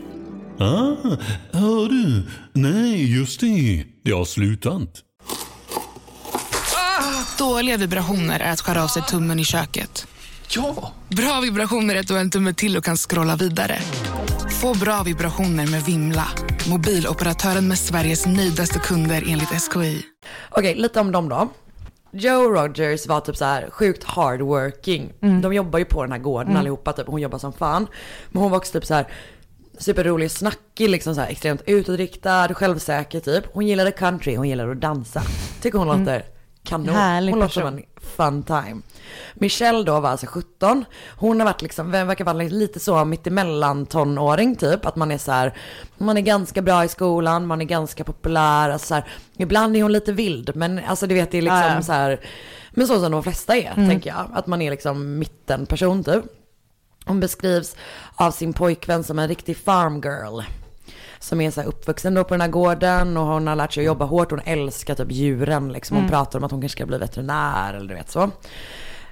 [0.61, 1.17] Ah,
[1.51, 2.23] hör du?
[2.53, 3.85] Nej, just det.
[4.03, 4.89] Det har slutat.
[6.75, 10.07] Ah, dåliga vibrationer är att skära av sig tummen i köket.
[10.55, 10.93] Ja!
[11.09, 13.79] Bra vibrationer är att du har en tumme till och kan scrolla vidare.
[14.61, 16.27] Få bra vibrationer med Vimla.
[16.69, 20.05] Mobiloperatören med Sveriges nöjdaste kunder enligt SKI.
[20.49, 21.49] Okej, lite om dem då.
[22.11, 25.13] Joe Rogers var typ så här sjukt hardworking.
[25.21, 25.41] Mm.
[25.41, 26.59] De jobbar ju på den här gården mm.
[26.59, 27.07] allihopa typ.
[27.07, 27.87] Hon jobbar som fan.
[28.31, 29.07] Men hon var också typ så här
[29.81, 33.43] superrolig snackig, liksom så här, extremt utåtriktad, självsäker typ.
[33.53, 35.21] Hon gillade country, hon gillade att dansa.
[35.61, 35.99] Tycker hon mm.
[35.99, 36.25] låter
[36.63, 36.95] kanon.
[36.95, 38.81] Härlig hon låter som en fun time.
[39.33, 40.85] Michelle då var alltså 17.
[41.15, 44.85] Hon har varit liksom, verkar vara lite så mittemellan tonåring typ.
[44.85, 45.53] Att man är så här,
[45.97, 48.69] man är ganska bra i skolan, man är ganska populär.
[48.69, 51.71] Alltså så här, ibland är hon lite vild, men alltså du vet det är liksom
[51.75, 51.81] ja.
[51.81, 52.19] så här,
[52.71, 53.89] men så som de flesta är, mm.
[53.89, 54.29] tänker jag.
[54.33, 56.23] Att man är liksom mittenperson typ.
[57.11, 57.75] Hon beskrivs
[58.15, 60.41] av sin pojkvän som en riktig farm girl.
[61.19, 63.85] Som är så uppvuxen då på den här gården och hon har lärt sig att
[63.85, 64.31] jobba hårt.
[64.31, 65.97] Hon älskar typ djuren liksom.
[65.97, 66.11] Hon mm.
[66.11, 68.23] pratar om att hon kanske ska bli veterinär eller du vet så.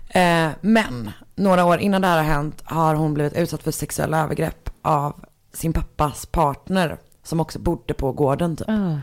[0.10, 4.24] Eh, men några år innan det här har hänt har hon blivit utsatt för sexuella
[4.24, 6.98] övergrepp av sin pappas partner.
[7.24, 8.70] Som också bodde på gården typ.
[8.70, 8.98] Uh.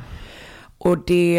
[0.79, 1.39] Och det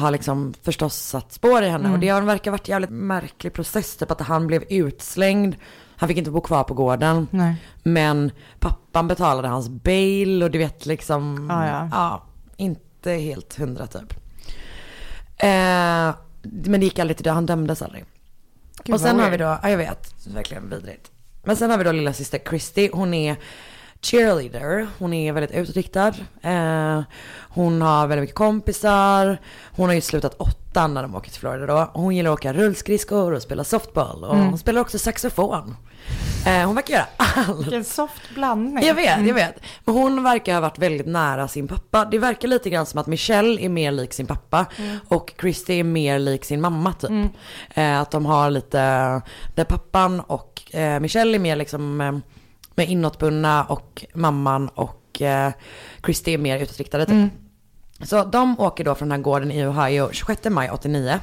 [0.00, 1.84] har liksom förstås satt spår i henne.
[1.84, 1.92] Mm.
[1.92, 3.96] Och det verkar varit en jävligt märklig process.
[3.96, 5.56] Typ att han blev utslängd
[6.00, 7.28] han fick inte bo kvar på gården.
[7.30, 7.54] Nej.
[7.82, 11.88] Men pappan betalade hans bail och du vet liksom, ah, ja.
[11.92, 12.22] ja,
[12.56, 14.14] inte helt hundra typ.
[15.36, 18.04] Eh, men det gick aldrig till det, han dömdes aldrig.
[18.84, 21.10] Gud, och sen har vi då, ja jag vet, verkligen vidrigt.
[21.42, 23.36] Men sen har vi då lilla syster Christy, hon är
[24.02, 24.88] cheerleader.
[24.98, 26.14] Hon är väldigt utåtriktad.
[26.42, 27.02] Eh,
[27.48, 29.38] hon har väldigt mycket kompisar.
[29.76, 31.90] Hon har ju slutat åttan när de åker till Florida då.
[31.94, 34.24] Hon gillar att åka rullskridskor och spela softball.
[34.24, 34.46] Och mm.
[34.48, 35.76] hon spelar också saxofon.
[36.46, 37.60] Eh, hon verkar göra allt.
[37.60, 38.84] Vilken soft blandning.
[38.84, 39.54] Jag vet, jag vet.
[39.84, 42.04] Men hon verkar ha varit väldigt nära sin pappa.
[42.04, 44.66] Det verkar lite grann som att Michelle är mer lik sin pappa.
[44.76, 44.98] Mm.
[45.08, 47.10] Och Christy är mer lik sin mamma typ.
[47.10, 47.28] Mm.
[47.74, 48.78] Eh, att de har lite,
[49.54, 50.62] där pappan och
[51.00, 52.22] Michelle är mer liksom
[52.80, 55.52] med inåtbundna och mamman och eh,
[56.04, 57.12] Christy är mer utåtriktade typ.
[57.12, 57.30] Mm.
[58.02, 61.20] Så de åker då från den här gården i Ohio 26 maj 89.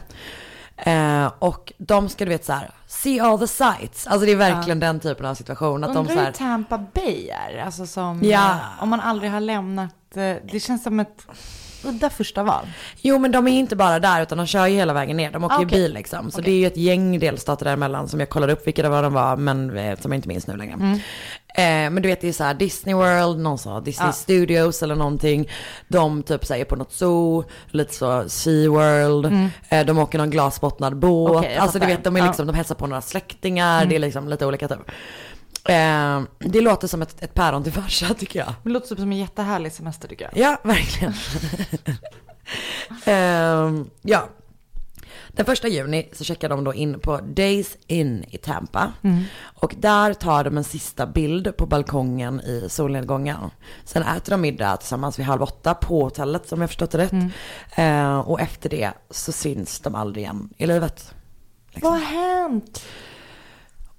[0.77, 4.07] Eh, och de ska du vet så här, see all the sights.
[4.07, 4.87] Alltså det är verkligen ja.
[4.87, 5.83] den typen av situation.
[5.83, 8.51] Att Undrar de så här, hur Tampa Bay är, alltså som, ja.
[8.51, 11.27] eh, om man aldrig har lämnat, eh, det känns som ett
[11.85, 12.67] udda första val.
[13.01, 15.31] Jo men de är inte bara där utan de kör ju hela vägen ner.
[15.31, 15.79] De åker ju okay.
[15.79, 16.31] bil liksom.
[16.31, 16.51] Så okay.
[16.51, 19.13] det är ju ett gäng delstater däremellan som jag kollade upp vilka det var de
[19.13, 20.99] var men eh, som jag inte minns nu längre.
[21.57, 24.13] Eh, men du vet det är så här Disney World, någon sa Disney ja.
[24.13, 25.49] Studios eller någonting.
[25.87, 29.25] De typ säger på något zoo, lite så Sea World.
[29.25, 29.49] Mm.
[29.69, 31.31] Eh, de åker någon glasbottnad båt.
[31.31, 32.51] Okay, alltså du vet de är liksom, ja.
[32.51, 33.77] de hälsar på några släktingar.
[33.77, 33.89] Mm.
[33.89, 34.79] Det är liksom lite olika typ.
[35.69, 38.53] Eh, det låter som ett, ett päron till farsa tycker jag.
[38.63, 40.43] Det låter typ som en jättehärlig semester tycker jag.
[40.43, 41.13] Ja, verkligen.
[43.05, 44.29] eh, ja.
[45.37, 48.93] Den första juni så checkar de då in på Days In i Tampa.
[49.01, 49.23] Mm.
[49.39, 53.37] Och där tar de en sista bild på balkongen i solnedgången.
[53.85, 57.11] Sen äter de middag tillsammans vid halv åtta på hotellet som jag förstått det rätt.
[57.11, 57.31] Mm.
[57.75, 61.13] Eh, och efter det så syns de aldrig igen i livet.
[61.71, 61.91] Liksom.
[61.91, 62.85] Vad har hänt?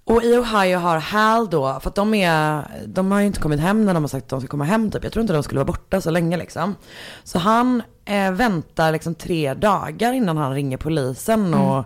[0.09, 3.61] Och i Ohio har Hal då, för att de är, de har ju inte kommit
[3.61, 5.05] hem när de har sagt att de ska komma hem typ.
[5.05, 6.75] Jag tror inte de skulle vara borta så länge liksom.
[7.25, 11.61] Så han eh, väntar liksom tre dagar innan han ringer polisen mm.
[11.61, 11.85] och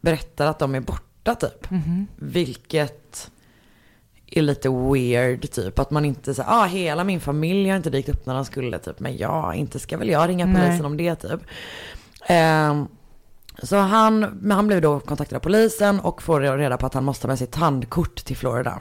[0.00, 1.70] berättar att de är borta typ.
[1.70, 2.06] Mm.
[2.16, 3.30] Vilket
[4.26, 5.78] är lite weird typ.
[5.78, 8.78] Att man inte så ah hela min familj har inte dykt upp när de skulle
[8.78, 9.00] typ.
[9.00, 10.86] Men ja, inte ska väl jag ringa polisen Nej.
[10.86, 11.40] om det typ.
[12.26, 12.86] Ehm,
[13.62, 17.04] så han, men han blev då kontaktad av polisen och får reda på att han
[17.04, 18.80] måste ha med sitt tandkort till Florida.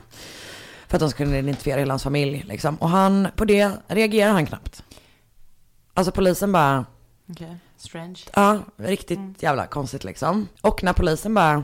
[0.87, 2.75] För att de ska kunna identifiera hela hans familj liksom.
[2.75, 4.83] Och han, på det reagerar han knappt.
[5.93, 6.85] Alltså polisen bara,
[7.29, 8.19] Okej, strange.
[8.35, 10.47] ja, riktigt jävla konstigt liksom.
[10.61, 11.63] Och när polisen bara,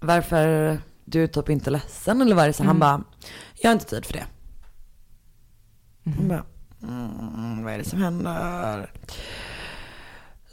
[0.00, 2.52] varför du är typ inte ledsen eller vad är det?
[2.54, 3.02] Så han bara,
[3.56, 4.26] jag har inte tid för det.
[6.16, 6.44] Han bara,
[6.82, 8.90] mm, vad är det som händer?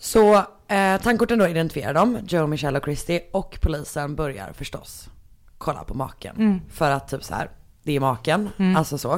[0.07, 0.35] Så
[0.67, 3.19] eh, tandkorten då identifierar de, Joe, Michelle och Christy.
[3.31, 5.09] Och polisen börjar förstås
[5.57, 6.35] kolla på maken.
[6.69, 7.49] För att typ så här,
[7.83, 9.13] det är maken, alltså så.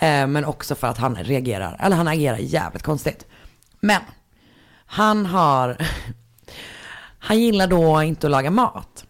[0.00, 3.26] Eh, men också för att han reagerar, eller han agerar jävligt konstigt.
[3.80, 4.00] Men
[4.86, 5.76] han har,
[7.18, 9.04] han gillar då inte att laga mat.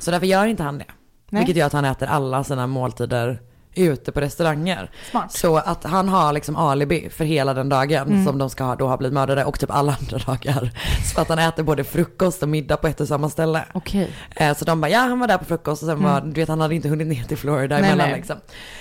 [0.00, 0.84] Så därför gör inte han det.
[1.28, 1.40] Nej.
[1.40, 3.40] Vilket gör att han äter alla sina måltider
[3.74, 4.90] ute på restauranger.
[5.10, 5.32] Smart.
[5.32, 8.24] Så att han har liksom alibi för hela den dagen Mm.
[8.26, 10.70] som de ska ha, då ha blivit mördade och typ alla andra dagar.
[11.14, 13.64] Så att han äter både frukost och middag på ett och samma ställe.
[13.72, 14.10] Okej.
[14.36, 16.48] Eh, Så de bara, ja han var där på frukost och sen var, du vet
[16.48, 17.82] han hade inte hunnit ner till Florida Mm.
[17.82, 18.16] Nej, emellan nej.
[18.16, 18.36] liksom.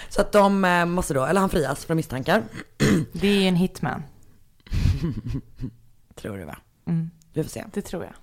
[0.10, 2.44] Så att de eh, måste då, eller han frias från misstankar.
[3.14, 4.04] Det är en hitman.
[6.16, 6.58] Tror du va?
[6.88, 7.10] Mm.
[7.34, 7.64] Vi får se.
[7.74, 8.14] Det tror jag.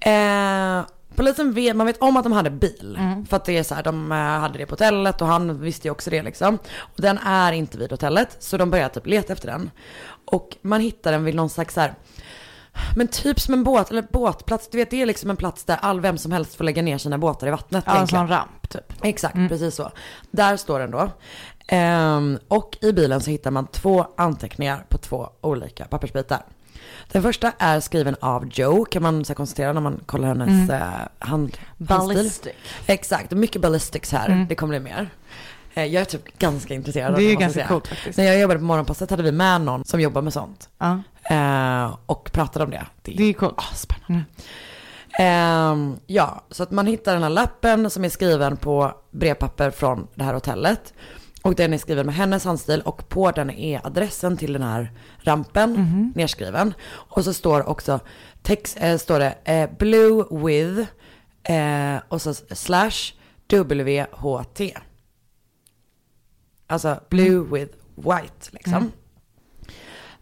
[0.00, 0.84] Eh,
[1.18, 2.96] polisen vet, man vet om att de hade bil.
[2.98, 3.26] Mm.
[3.26, 5.88] För att det är så här, de eh, hade det på hotellet och han visste
[5.88, 6.58] ju också det liksom.
[6.78, 9.70] Och den är inte vid hotellet, så de börjar typ leta efter den.
[10.24, 11.94] Och man hittar den vid någon slags så här,
[12.96, 15.78] men typ som en båt, eller båtplats, du vet det är liksom en plats där
[15.82, 17.84] all, vem som helst får lägga ner sina båtar i vattnet.
[17.86, 18.92] Ja, en sån ramp typ.
[19.02, 19.90] Exakt, precis så.
[20.30, 21.10] Där står den då.
[21.68, 26.42] Ehm, och i bilen så hittar man två anteckningar på två olika pappersbitar.
[27.12, 30.82] Den första är skriven av Joe, kan man så konstatera när man kollar hennes eh,
[31.18, 31.58] hand.
[31.76, 32.52] Ballistic.
[32.86, 34.46] Exakt, mycket ballistics här.
[34.48, 35.10] Det kommer bli mer.
[35.74, 38.18] Eh, jag är typ ganska intresserad av Det är måste jag ganska coolt faktiskt.
[38.18, 40.68] När jag jobbade på morgonpasset hade vi med någon som jobbar med sånt.
[40.78, 42.86] Ja, Eh, och pratade om det.
[43.02, 43.54] Det det är coolt.
[43.56, 44.24] Ah, spännande.
[45.18, 50.06] Ehm, ja, så att man hittar den här lappen som är skriven på brevpapper från
[50.14, 50.94] det här hotellet.
[51.48, 54.92] Och den är skriven med hennes handstil och på den är adressen till den här
[55.18, 55.72] rampen
[56.14, 56.74] nerskriven.
[56.84, 58.00] Och så står också
[58.42, 60.90] text, eh, står det eh, blue with
[61.42, 63.12] eh, och så slash
[63.50, 64.60] WHT.
[66.66, 68.92] Alltså blue with white liksom.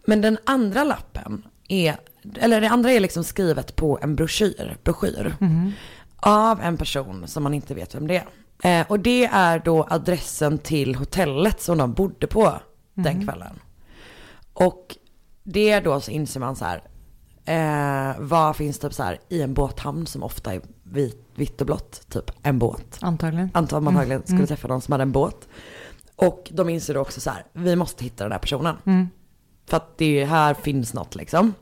[0.05, 1.97] Men den andra lappen är,
[2.35, 5.37] eller det andra är liksom skrivet på en broschyr, broschyr.
[6.17, 8.27] Av en person som man inte vet vem det är.
[8.63, 12.53] Eh, och det är då adressen till hotellet som de bodde på
[12.95, 13.61] den kvällen.
[14.53, 14.97] Och
[15.43, 16.83] det då så inser man så här,
[17.45, 21.67] eh, vad finns typ så här i en båthamn som ofta är vit, vitt och
[21.67, 22.99] blått, typ en båt.
[23.01, 23.51] Antagligen.
[23.55, 25.49] Antar man antagligen skulle träffa någon som hade en båt.
[26.17, 28.77] Och de inser då också så här, vi måste hitta den här personen.
[29.67, 31.55] För att det här finns något liksom.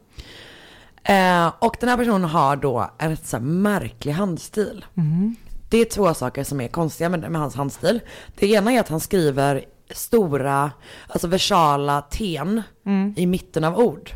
[1.02, 4.84] Eh, och den här personen har då en rätt så här märklig handstil.
[5.68, 8.00] Det är två saker som är konstiga med, med hans handstil.
[8.38, 10.70] Det ena är att han skriver stora,
[11.08, 12.62] alltså versala ten
[13.16, 14.10] i mitten av ord.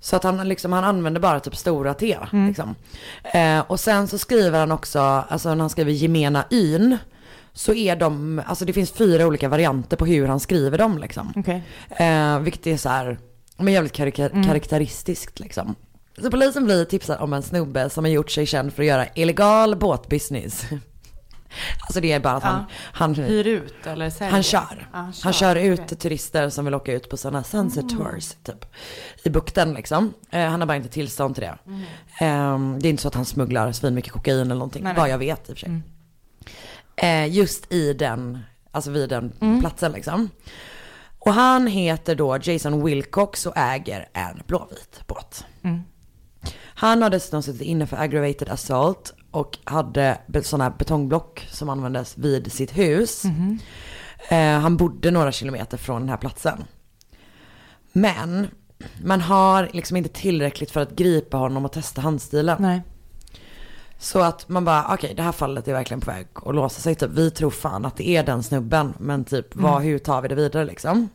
[0.00, 2.18] Så att han, liksom, han använder bara typ stora T.
[2.48, 2.74] Liksom.
[3.34, 6.96] Eh, och sen så skriver han också, alltså när han skriver gemena yn,
[7.52, 11.32] så är de, alltså det finns fyra olika varianter på hur han skriver dem liksom.
[11.36, 11.62] Okej.
[11.90, 13.18] Eh, vilket är så här,
[13.56, 15.74] men jävligt karika- karaktäristiskt liksom.
[16.18, 19.06] Så polisen blir tipsad om en snubbe som har gjort sig känd för att göra
[19.14, 20.64] illegal båtbusiness.
[21.80, 24.32] alltså det är bara att han, han, Hyr ut eller säljer?
[24.32, 24.88] han kör.
[24.92, 25.98] Ja, Han kör ut okej.
[25.98, 28.64] turister som vill åka ut på sådana sunset tours typ.
[29.24, 30.14] I bukten liksom.
[30.30, 31.58] Eh, han har bara inte tillstånd till det.
[32.24, 34.84] Eh, det är inte så att han smugglar svin mycket kokain eller någonting.
[34.84, 35.10] Nej, vad nej.
[35.10, 35.80] jag vet i och för sig.
[36.96, 38.38] Eh, just i den,
[38.70, 40.30] alltså vid den platsen liksom.
[41.18, 45.44] Och han heter då Jason Wilcox och äger en blåvit båt.
[46.82, 52.52] Han har dessutom suttit inne för aggravated assault och hade sådana betongblock som användes vid
[52.52, 53.24] sitt hus.
[54.28, 56.64] Eh, han bodde några kilometer från den här platsen.
[57.92, 58.48] Men
[59.04, 62.56] man har liksom inte tillräckligt för att gripa honom och testa handstilen.
[62.60, 62.82] Nej.
[63.98, 66.94] Så att man bara, okej det här fallet är verkligen på väg att låsa sig.
[66.94, 68.94] Typ, vi tror fan att det är den snubben.
[68.98, 71.08] Men typ, vad, hur tar vi det vidare liksom?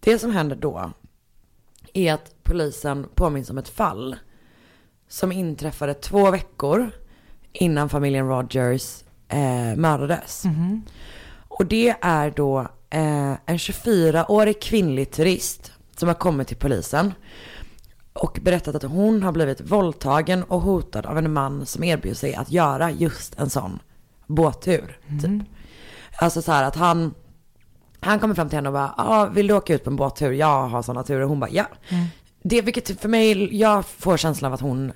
[0.00, 0.92] Det som händer då
[1.94, 4.16] är att polisen påminns om ett fall
[5.10, 6.90] som inträffade två veckor
[7.52, 10.44] innan familjen Rogers eh, mördades.
[11.48, 17.14] Och det är då eh, en 24-årig kvinnlig turist som har kommit till polisen
[18.12, 22.34] och berättat att hon har blivit våldtagen och hotad av en man som erbjuder sig
[22.34, 23.78] att göra just en sån
[24.26, 24.98] båttur.
[25.22, 25.48] Typ.
[26.18, 27.14] Alltså så här att han,
[28.00, 30.32] han kommer fram till henne och bara, ah, vill du åka ut på en båttur?
[30.32, 31.22] Jag har sådana turer.
[31.24, 31.64] Hon bara, ja.
[32.42, 34.92] Det, vilket för mig, jag får känslan av att hon,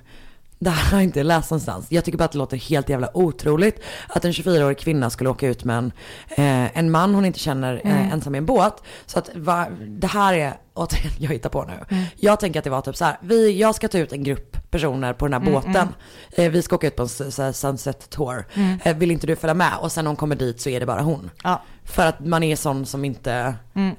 [0.59, 1.87] det här har jag inte läst någonstans.
[1.89, 5.49] Jag tycker bara att det låter helt jävla otroligt att en 24-årig kvinna skulle åka
[5.49, 5.93] ut med en,
[6.29, 8.83] eh, en man hon inte känner eh, ensam i en båt.
[9.07, 11.97] Så att va, det här är, återigen jag hittar på nu.
[12.17, 14.71] Jag tänker att det var typ så här, vi, jag ska ta ut en grupp
[14.71, 15.89] personer på den här båten.
[16.33, 18.47] Eh, vi ska åka ut på en så sunset tour.
[18.85, 19.73] Eh, vill inte du följa med?
[19.81, 21.31] Och sen när hon kommer dit så är det bara hon.
[21.43, 21.63] Ja.
[21.85, 23.55] För att man är sån som inte,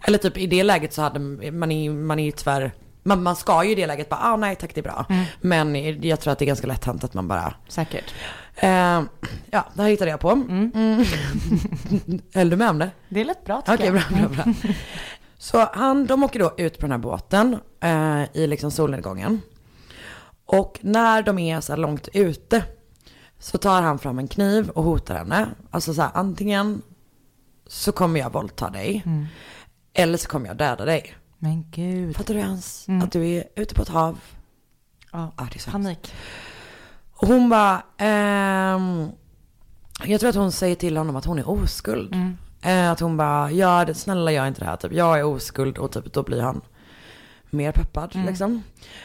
[0.08, 1.20] eller typ i det läget så hade
[1.52, 2.72] man är, man är ju tyvärr,
[3.06, 5.06] man, man ska ju i det läget bara, ah nej tack det är bra.
[5.42, 8.14] Men jag tror att det är ganska lätt hänt att man bara, Säkert.
[8.56, 9.02] eh,
[9.52, 10.30] ja det här hittade jag på.
[10.32, 10.72] Mm.
[12.34, 12.92] Höll du med om det?
[13.10, 13.94] Det är lätt bra tycker Okej, jag.
[13.96, 14.54] bra, bra, bra.
[15.38, 19.42] Så han, de åker då ut på den här båten eh, i liksom solnedgången.
[20.46, 22.64] Och när de är så här långt ute
[23.40, 25.48] så tar han fram en kniv och hotar henne.
[25.72, 26.82] Alltså så här, antingen
[27.68, 29.04] så kommer jag våldta dig
[29.94, 31.16] eller så kommer jag döda dig.
[31.38, 32.16] Men gud.
[32.16, 34.20] Fattar du ens att du är ute på ett hav?
[35.12, 35.32] Ja.
[35.38, 36.14] Ja, det är så Panik.
[37.14, 39.10] Och hon bara, ehm,
[40.06, 42.16] jag tror att hon säger till honom att hon är oskuld.
[42.62, 44.94] Eh, att hon bara, ja det, snälla gör inte det här typ.
[44.94, 46.62] Jag är oskuld och typ då blir han
[47.50, 48.64] mer peppad liksom.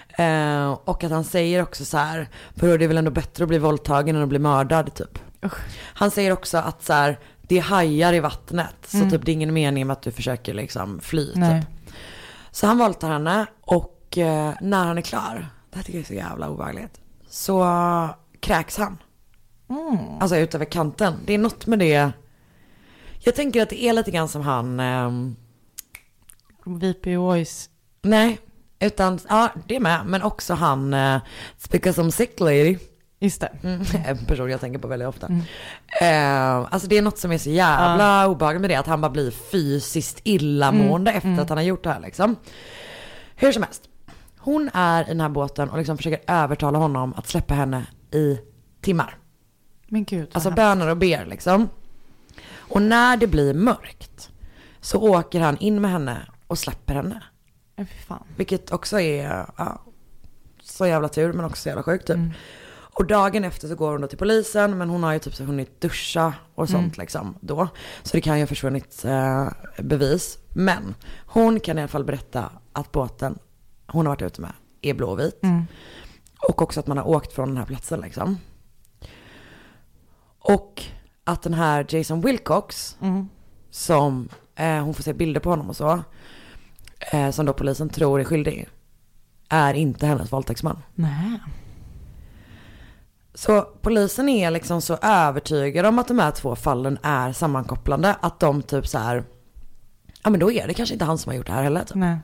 [0.09, 3.49] Eh, och att han säger också så här, för det är väl ändå bättre att
[3.49, 5.19] bli våldtagen än att bli mördad typ.
[5.77, 8.77] Han säger också att så här, det är hajar i vattnet.
[8.87, 11.61] Så typ det är ingen mening med att du försöker liksom fly Nej.
[11.61, 11.71] typ.
[12.51, 16.07] Så han våldtar henne och eh, när han är klar, det här tycker jag är
[16.07, 17.65] så jävla obehagligt, så
[18.41, 18.99] kräks han.
[20.21, 21.15] Alltså ut över kanten.
[21.27, 22.13] Det är något med det.
[23.19, 25.37] Jag tänker att det är lite grann som han, ehm,
[26.65, 27.71] VPOs.
[28.03, 28.39] nej,
[28.81, 31.21] utan, ja det med, men också han, uh,
[31.59, 32.79] Speak som sick lady.
[33.23, 33.51] Just det.
[33.63, 35.29] Mm, en person jag tänker på väldigt ofta.
[36.01, 39.11] Eh, alltså det är något som är så jävla obehagligt med det, att han bara
[39.11, 42.37] blir fysiskt illamående efter att han har gjort det här liksom.
[43.35, 43.83] Hur som helst,
[44.39, 48.39] hon är i den här båten och liksom försöker övertala honom att släppa henne i
[48.81, 49.17] timmar.
[49.89, 50.29] Men gud.
[50.33, 51.69] Alltså böner och ber liksom.
[52.55, 54.31] Och när det blir mörkt
[54.81, 57.23] så åker han in med henne och släpper henne.
[57.77, 58.25] Ja, fan.
[58.37, 59.83] Vilket också är ja,
[60.63, 62.17] så jävla tur men också så jävla sjukt typ.
[63.01, 65.45] Och dagen efter så går hon då till polisen men hon har ju typ så
[65.45, 67.69] hunnit duscha och sånt liksom då.
[68.03, 70.39] Så det kan ju ha försvunnit eh, bevis.
[70.49, 70.95] Men
[71.27, 73.39] hon kan i alla fall berätta att båten
[73.87, 75.41] hon har varit ute med är blåvit.
[76.49, 78.39] Och också att man har åkt från den här platsen liksom.
[80.39, 80.85] Och
[81.25, 82.97] att den här Jason Wilcox
[83.71, 86.03] som eh, hon får se bilder på honom och så.
[87.13, 88.69] Eh, som då polisen tror är skyldig.
[89.49, 90.83] Är inte hennes våldtäktsman.
[90.95, 91.41] Nej.
[93.35, 98.17] Så polisen är liksom så övertygade om att de här två fallen är sammankopplande.
[98.21, 99.25] Att de typ så här.
[100.23, 101.85] Ja men då är det kanske inte han som har gjort det här heller.
[101.85, 101.95] Typ.
[101.95, 102.19] Nej.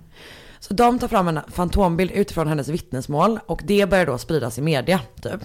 [0.58, 4.62] Så de tar fram en fantombild utifrån hennes vittnesmål och det börjar då spridas i
[4.62, 5.40] media typ.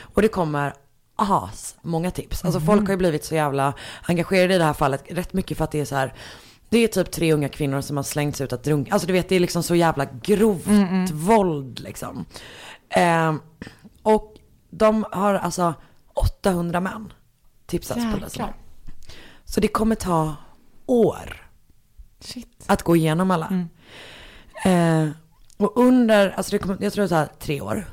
[0.00, 0.74] Och det kommer
[1.16, 2.44] as många tips.
[2.44, 5.64] Alltså folk har ju blivit så jävla engagerade i det här fallet rätt mycket för
[5.64, 6.14] att det är så här.
[6.68, 8.92] Det är typ tre unga kvinnor som har slängts ut att drunka.
[8.92, 12.24] Alltså du vet det är liksom så jävla grovt våld liksom.
[12.90, 13.40] Ehm,
[14.02, 14.35] och
[14.78, 15.74] de har alltså
[16.14, 17.12] 800 män
[17.66, 18.22] tipsats polisen.
[18.22, 18.54] Jäklar.
[19.44, 20.34] Så det kommer ta
[20.86, 21.46] år
[22.20, 22.64] Shit.
[22.66, 23.66] att gå igenom alla.
[24.64, 25.08] Eh,
[25.56, 27.84] och under, alltså det kommer, jag tror det tar tre år.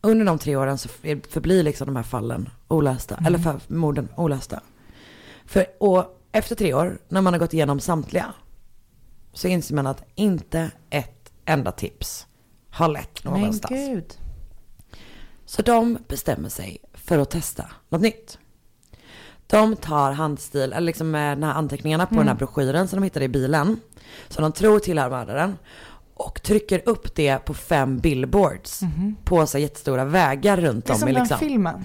[0.00, 4.08] Under de tre åren så är- förblir liksom de här fallen olösta, eller för, morden
[4.16, 4.60] olösta.
[5.46, 8.34] För, och efter tre år, när man har gått igenom samtliga,
[9.32, 12.26] så inser man att inte ett enda tips
[12.70, 13.72] har lett Men någonstans.
[13.88, 14.14] gud.
[15.52, 18.38] Så de bestämmer sig för att testa något nytt.
[19.46, 23.04] De tar handstil, eller liksom med de här anteckningarna på den här broschyren som de
[23.04, 23.80] hittade i bilen.
[24.28, 25.56] Som de tror tillhör mördaren.
[26.14, 28.80] Och trycker upp det på fem billboards.
[29.24, 31.38] På så jättestora vägar runt Det är om som i den liksom.
[31.38, 31.84] filmen.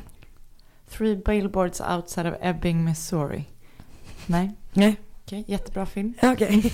[0.89, 3.45] Three billboards outside of Ebbing, Missouri.
[4.25, 5.43] Nej, Nej, okej.
[5.47, 6.13] Jättebra film.
[6.21, 6.73] okej.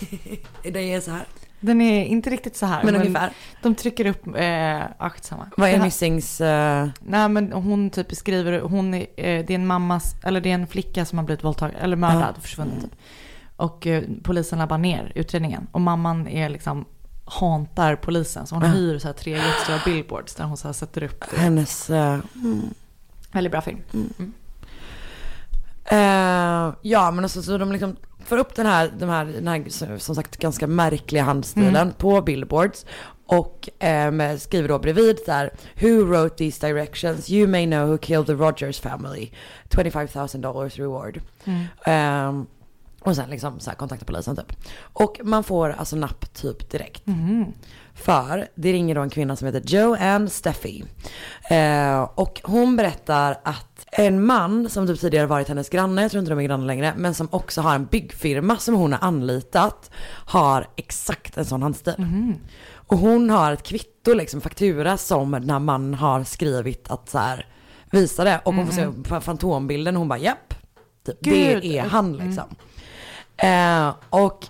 [0.63, 1.25] det är så här.
[1.65, 2.83] Den är inte riktigt så här.
[2.83, 3.31] Men ungefär.
[3.61, 5.47] De trycker upp, eh, aktsamma.
[5.57, 6.41] Vad Det är Missings...
[6.41, 10.49] eh, Nej men hon typ beskriver, hon är, eh, det är en mammas, eller det
[10.49, 12.95] är en flicka som har blivit våldtagen, eller mördad, försvunnen typ.
[13.55, 15.67] Och eh, polisen labbar ner utredningen.
[15.71, 16.85] Och mamman är liksom,
[17.25, 18.47] hantar polisen.
[18.47, 21.23] Så hon hyr så här tre jättestora billboards där hon så här sätter upp.
[21.37, 21.89] hennes...
[21.89, 22.19] eh,
[23.31, 23.79] Väldigt bra film.
[25.85, 29.97] Eh, ja men alltså så de liksom får upp den här, den här, den här
[29.97, 31.93] som sagt ganska märkliga handstilen Mm.
[31.93, 32.85] på billboards.
[33.25, 35.49] Och eh, skriver då bredvid så här,
[35.81, 37.29] Who wrote these directions?
[37.29, 39.31] You may know who killed the Rogers family.
[39.75, 41.21] 25 000 dollars reward.
[41.45, 41.63] Mm.
[41.85, 42.45] Ehm,
[43.01, 44.55] och sen liksom så här kontakta polisen typ.
[44.79, 47.07] Och man får alltså napp typ direkt.
[47.07, 47.45] Mm.
[47.95, 50.83] För det ringer då en kvinna som heter Joanne Steffi.
[51.49, 56.19] Eh, och hon berättar att en man som typ tidigare varit hennes granne, jag tror
[56.19, 59.91] inte de är grannar längre, men som också har en byggfirma som hon har anlitat,
[60.25, 61.95] har exakt en sån handstil.
[62.87, 67.47] Och hon har ett kvitto, liksom faktura som när man har skrivit att så här,
[67.91, 68.41] visa det.
[68.45, 70.53] Och hon får se på fantombilden och hon bara japp,
[71.05, 72.55] typ, det är han liksom.
[73.37, 74.45] Eh, och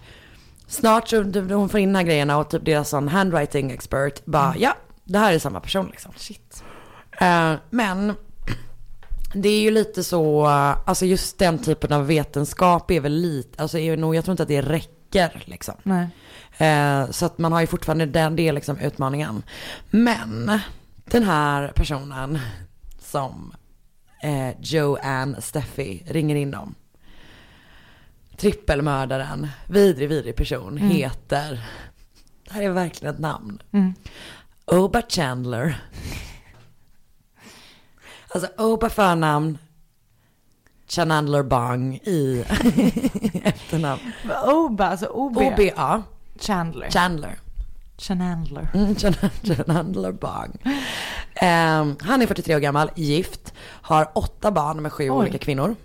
[0.74, 4.26] snart så typ, hon får in de här grejerna och typ deras sån handwriting expert
[4.26, 6.12] bara ja, det här är samma person liksom.
[6.16, 6.64] Shit.
[7.20, 8.14] Eh, men
[9.34, 10.46] det är ju lite så,
[10.86, 14.44] alltså just den typen av vetenskap är väl lite, alltså är nog, jag tror inte
[14.44, 15.76] att det räcker liksom.
[15.84, 16.08] Nej.
[16.58, 19.44] Eh, så att man har ju fortfarande den, det är liksom utmaningen.
[19.90, 20.60] Men
[21.06, 22.40] den här personen
[23.00, 23.54] som
[24.24, 26.76] eh, Joanne Steffi ringer in om.
[28.38, 31.66] Trippelmördaren, vidrig, vidrig person, heter,
[32.44, 33.62] det här är verkligen ett namn.
[33.72, 33.94] Mm.
[34.66, 35.82] Oba Chandler.
[38.28, 39.58] Alltså Oba förnamn,
[40.88, 42.46] Chandler Bang i
[43.44, 44.02] efternamn.
[44.46, 45.38] Oba, alltså OB.
[45.38, 46.04] OBA,
[46.40, 46.90] Chandler.
[46.90, 47.40] Chandler.
[47.98, 48.68] Chandler.
[48.74, 48.96] Mm,
[49.66, 50.62] Chandler Bang.
[51.36, 55.10] Ehm, han är 43 år gammal, gift, har åtta barn med sju Oj.
[55.10, 55.76] olika kvinnor.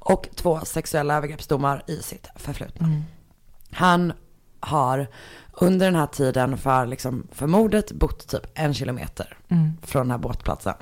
[0.00, 2.86] Och två sexuella övergreppsdomar i sitt förflutna.
[2.86, 3.02] Mm.
[3.70, 4.12] Han
[4.60, 5.06] har
[5.52, 9.72] under den här tiden för, liksom, för mordet bott typ en kilometer Mm.
[9.82, 10.74] från den här båtplatsen.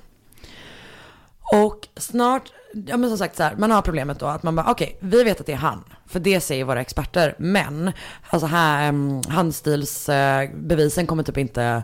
[1.52, 4.70] Och snart, ja men som sagt så här, man har problemet då att man bara
[4.70, 5.84] okej, vi vet att det är han.
[6.06, 7.34] För det säger våra experter.
[7.38, 7.92] Men,
[8.30, 11.82] alltså här, um, handstilsbevisen kommer typ inte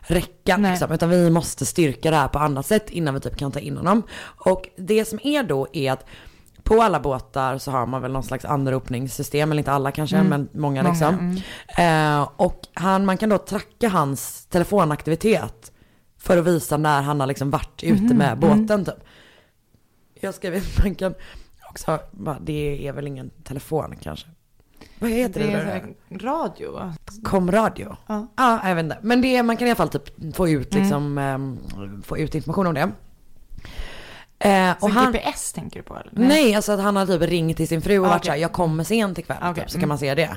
[0.00, 0.70] räcka Nej.
[0.70, 3.58] liksom, utan vi måste styrka det här på annat sätt innan vi typ kan ta
[3.58, 4.02] in honom.
[4.22, 6.04] Och det som är då är att
[6.76, 10.48] på alla båtar så har man väl någon slags anropningssystem, eller inte alla kanske, men
[10.52, 11.36] många liksom.
[11.78, 15.72] Eh, och han, man kan då tracka hans telefonaktivitet
[16.18, 18.94] för att visa när han har liksom varit ute med båten typ.
[20.20, 21.14] Jag skrev man kan
[21.70, 24.26] också, bara, det är väl ingen telefon kanske.
[24.98, 25.46] Vad heter det?
[25.46, 26.94] Det är radio va?
[27.22, 27.96] Komradio?
[28.06, 28.26] Ja.
[28.36, 28.98] Ja, jag vet inte.
[29.02, 31.58] Men det, man kan i alla fall typ få ut, liksom, ehm,
[32.02, 32.90] få ut information om det.
[34.44, 36.10] Eh, och han, GPS tänker du på eller?
[36.12, 36.54] nej.
[36.54, 38.84] alltså att han har typ ringt till sin fru och Ah, varit såhär, jag kommer
[38.84, 39.36] sent ikväll.
[39.42, 39.80] Okej, Typ, så mm.
[39.80, 40.36] kan man se det.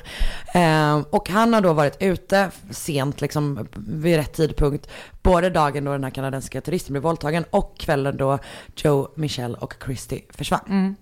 [0.54, 4.88] Eh, och han har då varit ute sent, liksom vid rätt tidpunkt.
[5.22, 8.38] Både dagen då den här kanadensiska turisten blev våldtagen och kvällen då
[8.76, 10.60] Joe, Michelle och Christy försvann.
[10.68, 10.96] Mm.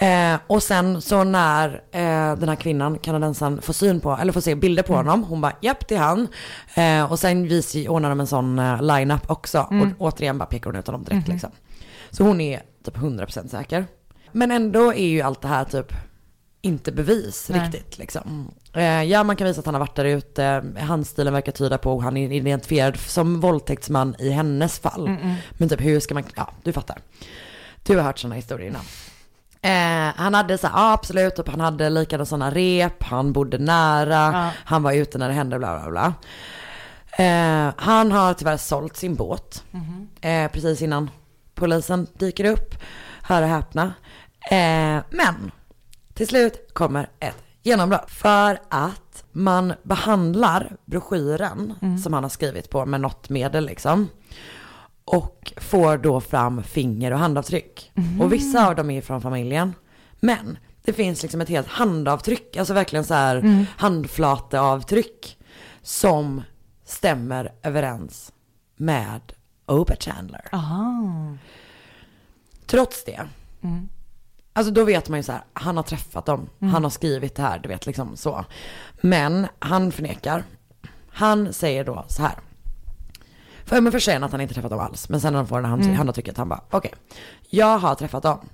[0.00, 4.40] Eh, och sen så när eh, den här kvinnan, kanadensaren, får syn på, eller får
[4.40, 6.28] se bilder på honom, hon bara japp det är han.
[6.74, 9.58] Eh, och sen vis, ordnar de en sån eh, line-up också.
[9.60, 11.50] Och återigen bara pekar hon ut honom direkt liksom.
[12.10, 13.84] Så hon är typ 100% säker.
[14.32, 15.92] Men ändå är ju allt det här typ
[16.62, 17.60] inte bevis Nej.
[17.60, 18.50] riktigt liksom.
[18.74, 22.00] Eh, ja man kan visa att han har varit där ute, handstilen verkar tyda på,
[22.00, 25.16] han är identifierad som våldtäktsman i hennes fall.
[25.50, 26.98] Men typ hur ska man, ja du fattar.
[27.82, 28.82] Du har hört sådana historier innan.
[29.62, 34.30] Eh, han hade så ja absolut, typ, han hade likadana sådana rep, han bodde nära,
[34.32, 34.50] Ja.
[34.64, 36.14] han var ute när det hände, bla bla bla.
[37.24, 39.64] Eh, han har tyvärr sålt sin båt
[40.20, 41.10] eh, precis innan
[41.58, 42.74] polisen dyker upp.
[43.22, 43.92] Hör och häpna.
[44.50, 45.50] Eh, men
[46.14, 48.10] till slut kommer ett genombrott.
[48.10, 54.08] För att man behandlar broschyren som han har skrivit på med något medel liksom.
[55.04, 57.92] Och får då fram finger och handavtryck.
[58.20, 59.74] Och vissa av dem är från familjen.
[60.20, 65.38] Men det finns liksom ett helt handavtryck, alltså verkligen så här handflateavtryck.
[65.82, 66.42] Som
[66.84, 68.32] stämmer överens
[68.76, 69.20] med
[69.68, 70.44] Oba Chandler.
[70.52, 71.36] Aha.
[72.66, 73.20] Trots det.
[74.52, 77.42] Alltså då vet man ju så här, han har träffat dem, han har skrivit det
[77.42, 78.44] här, du vet liksom så.
[79.00, 80.44] Men han förnekar.
[81.10, 82.34] Han säger då så här.
[83.64, 85.08] För men först säger han att han inte träffat dem alls.
[85.08, 86.94] Men sen när de får den hand, handavtrycket, han bara okej.
[87.50, 88.48] jag har träffat dem.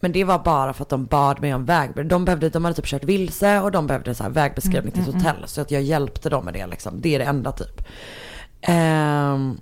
[0.00, 2.08] Men det var bara för att de bad mig om väg.
[2.08, 5.14] De, behövde, de hade typ kört vilse och de behövde så här vägbeskrivning till ett
[5.14, 5.42] hotell.
[5.46, 7.00] Så att jag hjälpte dem med det liksom.
[7.00, 7.82] Det är det enda typ.
[8.60, 9.60] Ehm,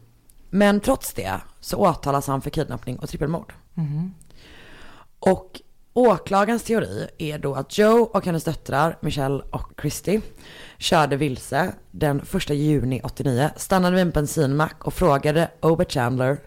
[0.50, 3.52] men trots det så åtalas han för kidnappning och trippelmord.
[5.18, 5.60] Och
[5.92, 10.20] åklagarens teori är då att Joe och hennes döttrar, Michelle och Christy,
[10.78, 16.38] körde vilse den 1 juni 89, stannade vid en bensinmack och frågade Ober Chandler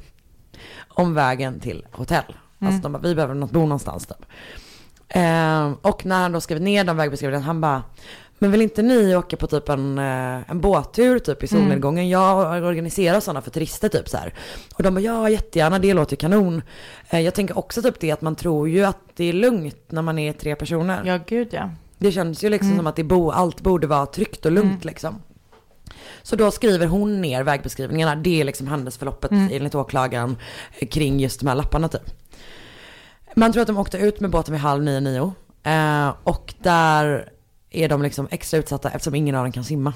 [0.88, 2.36] om vägen till hotell.
[2.60, 4.26] Alltså de bara, vi behöver något bo någonstans typ.
[5.08, 7.84] Eh, och när han då skrev ner de vägbeskrivningarna, han bara,
[8.40, 12.10] men vill inte ni åka på typ en, eh, en båttur typ i solnedgången?
[12.10, 14.34] Jag organiserar sådana för turister typ så här.
[14.76, 16.62] Och de bara, ja jättegärna, det låter kanon.
[17.10, 20.02] Eh, jag tänker också typ det att man tror ju att det är lugnt när
[20.02, 21.02] man är tre personer.
[21.06, 21.70] Ja, gud ja.
[21.98, 25.22] Det känns ju liksom som att det bo, allt borde vara tryggt och lugnt liksom.
[26.22, 30.38] Så då skriver hon ner vägbeskrivningarna, det är liksom händelseförloppet enligt åklagaren
[30.80, 32.12] eh, kring just de här lapparna typ.
[33.36, 35.34] Man tror att de åkte ut med båten vid halv nio, nio.
[35.64, 37.30] Eh, och där
[37.70, 39.94] är de liksom extra utsatta eftersom ingen av dem kan simma.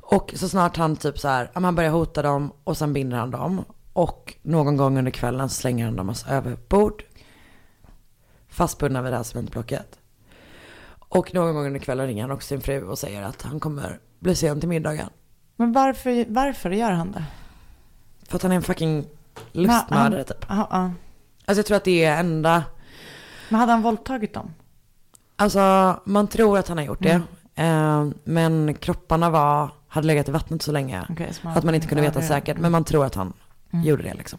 [0.00, 3.30] Och så snart han typ så här, han börjar hota dem och sen binder han
[3.30, 3.64] dem.
[3.92, 7.04] Och någon gång under kvällen slänger han dem alltså över bord.
[8.48, 9.98] Fastbundna vid det här cementblocket.
[11.08, 14.00] Och någon gång under kvällen ringer han också sin fru och säger att han kommer
[14.18, 15.10] bli sen till middagen.
[15.56, 17.24] Men varför, varför gör han det?
[18.28, 19.06] För att han är en fucking
[19.52, 20.46] lustmördare typ.
[20.48, 20.90] Ja, ja.
[21.44, 22.64] Alltså jag tror att det är enda,
[23.48, 24.54] Men hade han våldtagit dem?
[25.36, 27.20] Alltså man tror att han har gjort det.
[27.54, 31.02] Eh, men kropparna var, hade legat i vattnet så länge.
[31.32, 32.58] Så att man inte kunde veta säkert.
[32.58, 33.32] Men man tror att han
[33.70, 34.38] gjorde det liksom.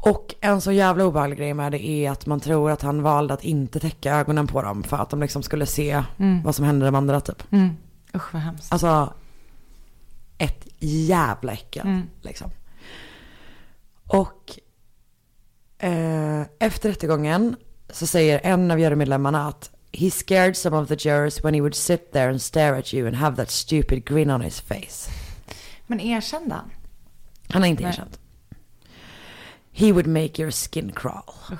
[0.00, 3.34] Och en så jävla obehaglig grej med det är att man tror att han valde
[3.34, 4.82] att inte täcka ögonen på dem.
[4.82, 6.02] För att de liksom skulle se
[6.44, 7.52] vad som hände de andra typ.
[7.52, 7.76] Mm.
[8.14, 8.72] Usch vad hemskt.
[8.72, 9.12] Alltså
[10.38, 12.02] ett jävla äckel Mm.
[12.22, 12.50] liksom.
[14.06, 14.58] Och
[15.78, 17.56] eh, efter rättegången
[17.90, 21.74] så säger en av jurymedlemmarna att He scared some of the jurors when he would
[21.74, 25.10] sit there and stare at you and have that stupid grin on his face.
[25.86, 26.70] Men erkände han?
[27.48, 27.92] Han har inte Nej.
[27.92, 28.18] erkänt.
[29.72, 31.58] He would make your skin crawl.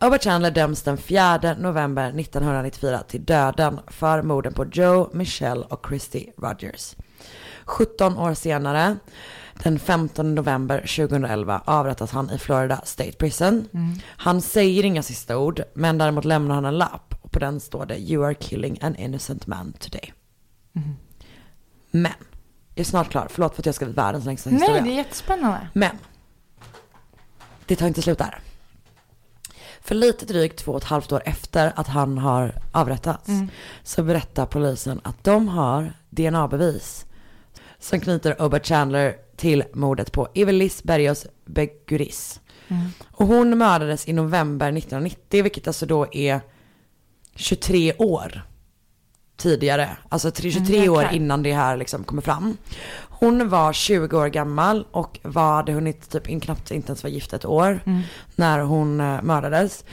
[0.00, 5.86] Oba Chandler döms den 4 november 1994 till döden för morden på Joe, Michelle och
[5.88, 6.96] Christy Rogers.
[7.64, 8.96] 17 år senare,
[9.62, 13.68] den 15 november 2011, avrättas han i Florida State Prison.
[14.06, 17.86] Han säger inga sista ord, men däremot lämnar han en lapp och på den står
[17.86, 20.12] det You are killing an innocent man today.
[21.90, 22.12] Men,
[22.74, 23.26] jag är snart klar.
[23.30, 24.74] Förlåt för att jag ska världens längsta historia.
[24.74, 25.68] Nej, det är jättespännande.
[25.72, 25.98] Men
[27.66, 28.38] det tar inte slut där.
[29.86, 33.30] För lite drygt två och ett halvt år efter att han har avrättats
[33.82, 37.06] så berättar polisen att de har DNA-bevis
[37.78, 42.40] som knyter Oba Chandler till mordet på Evelis Berrios Beguris.
[43.10, 46.40] Och hon mördades i november 1990, vilket alltså då är
[47.34, 48.42] 23 år
[49.36, 49.96] tidigare.
[50.08, 51.16] Alltså 23 år jäklar.
[51.16, 52.56] innan det här liksom kommer fram.
[52.98, 57.12] Hon var 20 år gammal och var, hade hunnit typ in, knappt inte ens vara
[57.12, 57.80] gift ett år
[58.34, 59.84] när hon eh, mördades.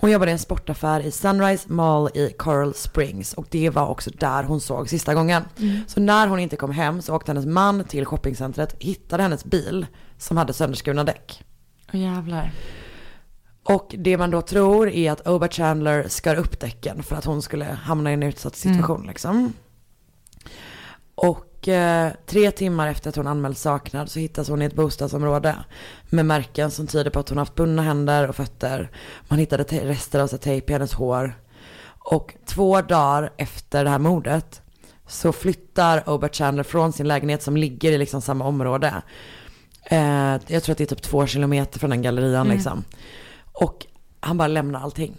[0.00, 4.10] Hon jobbade i en sportaffär i Sunrise Mall i Coral Springs och det var också
[4.18, 5.42] där hon såg sista gången.
[5.86, 9.86] Så när hon inte kom hem så åkte hennes man till shoppingcentret, hittade hennes bil
[10.18, 11.44] som hade sönderskurna däck.
[11.92, 12.52] Åh jävlar.
[13.68, 17.42] Och det man då tror är att Oba Chandler skar upp däcken för att hon
[17.42, 19.52] skulle hamna i en utsatt situation liksom.
[21.14, 25.56] Och eh, tre timmar efter att hon anmälts saknad så hittas hon i ett bostadsområde
[26.10, 28.90] med märken som tyder på att hon haft bundna händer och fötter.
[29.28, 31.38] Man hittade te- rester av tejp i hennes hår.
[31.98, 34.62] Och två dagar efter det här mordet
[35.06, 39.02] så flyttar Oba Chandler från sin lägenhet som ligger i liksom samma område.
[39.84, 42.84] Eh, jag tror att det är typ två kilometer från den gallerian liksom.
[43.60, 43.86] Och
[44.20, 45.16] han bara lämnar allting.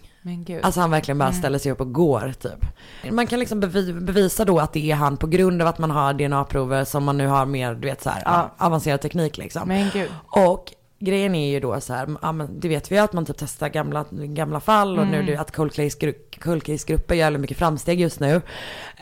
[0.64, 2.66] Alltså han verkligen bara ställer sig upp och går typ.
[3.14, 5.92] Man kan liksom bevi- bevisa då att det är han på grund av att man
[5.92, 8.56] har DNA-prover som man nu har mer, du vet så här, Ja.
[8.58, 9.68] avancerad teknik liksom.
[9.68, 10.10] Men gud.
[10.28, 13.36] Och grejen är ju då så här, ja men det vet vi att man typ
[13.40, 17.38] testar gamla, gamla fall och nu är det att cold case, gru- cold case gör
[17.38, 18.42] mycket framsteg just nu.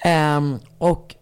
[0.01, 1.15] Ehm, och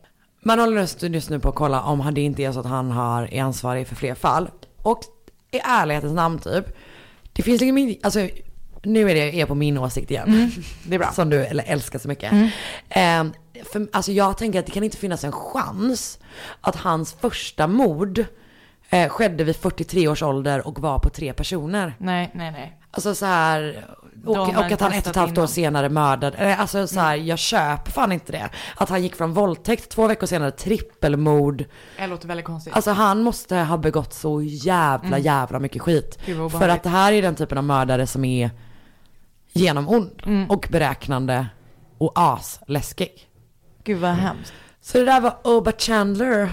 [0.43, 3.33] man håller just nu på att kolla om det inte är så att han har,
[3.33, 4.49] är ansvarig för fler fall.
[4.81, 4.99] Och
[5.51, 6.65] i ärlighetens namn typ,
[7.35, 8.27] det finns liksom inte, alltså
[8.83, 10.51] nu är det är på min åsikt igen.
[10.83, 11.11] Det är bra.
[11.11, 12.31] Som du eller, älskar så mycket.
[12.89, 13.33] Ehm,
[13.71, 16.19] för, alltså jag tänker att det kan inte finnas en chans
[16.61, 18.25] att hans första mord
[18.89, 21.93] eh, skedde vid 43 års ålder och var på tre personer.
[21.97, 22.77] Nej, nej, nej.
[22.95, 23.85] Alltså så här,
[24.25, 26.37] och, och att han ett och ett halvt år senare mördade.
[26.37, 28.49] Eh, Alltså så här, jag köper fan inte det.
[28.75, 31.65] Att han gick från våldtäkt, två veckor senare trippelmord.
[31.97, 32.75] Det låter väldigt konstigt.
[32.75, 36.19] Alltså han måste ha begått så jävla jävla mycket skit.
[36.51, 38.49] För att det här är den typen av mördare som är
[39.53, 41.47] genomond och beräknande
[41.97, 43.29] och asläskig.
[43.83, 44.53] Gud vad hemskt.
[44.81, 46.49] Så det där var Oba Chandler.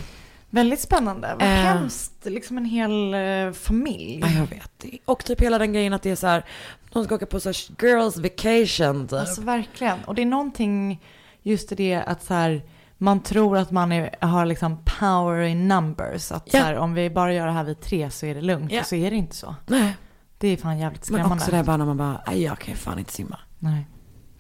[0.55, 1.29] Väldigt spännande.
[1.39, 1.49] Vad Eh.
[1.49, 2.13] hemskt.
[2.25, 4.21] Liksom en hel eh, familj.
[4.21, 4.85] Ja, jag vet.
[5.05, 6.45] Och typ hela den grejen att det är så här,
[6.93, 9.19] de ska åka på så här girls vacation typ.
[9.19, 9.99] Alltså verkligen.
[10.05, 11.03] Och det är någonting
[11.43, 12.63] just i det att så här,
[12.99, 16.33] man tror att man är, har liksom power in numbers.
[16.33, 16.61] Att Ja.
[16.61, 18.73] så här, om vi bara gör det här vid tre så är det lugnt.
[18.73, 18.81] Ja.
[18.81, 19.55] Och så är det inte så.
[19.67, 19.97] Nej.
[20.39, 21.35] Det är fan jävligt Men skrämmande.
[21.45, 23.39] också det bara när man bara, "Aj, jag kan ju fan inte simma.
[23.59, 23.87] Nej.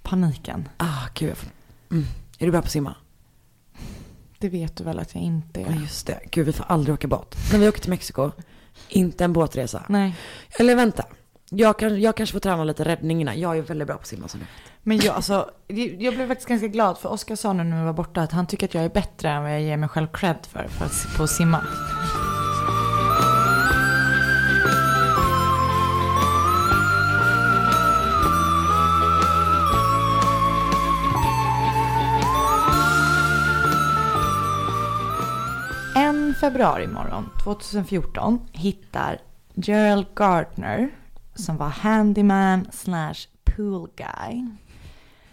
[0.03, 0.69] Paniken.
[0.77, 1.37] Ah, gud.
[1.91, 2.05] Mm.
[2.39, 2.95] Är du bra på att simma?
[4.43, 5.73] Det vet du väl att jag inte Ja, är?
[5.81, 6.21] just det.
[6.31, 7.37] Gud, vi får aldrig åka båt.
[7.53, 8.31] När vi åker till Mexiko,
[8.89, 9.83] inte en båtresa.
[9.89, 10.15] Nej.
[10.59, 11.05] Eller vänta.
[11.51, 13.41] Jag, kan, jag kanske får träna lite räddning innan.
[13.41, 14.29] Jag är väldigt bra på att simma.
[14.29, 14.45] Så nu.
[14.83, 15.51] Men jag, alltså,
[15.99, 18.47] jag blev faktiskt ganska glad för Oskar sa nu när vi var borta att han
[18.47, 21.17] tycker att jag är bättre än vad jag ger mig själv cred för, för att,
[21.17, 21.61] på att simma.
[36.43, 39.19] Februari morgon 2014 hittar
[39.55, 40.89] Gerald Gardner,
[41.35, 44.47] som var handyman slash pool guy,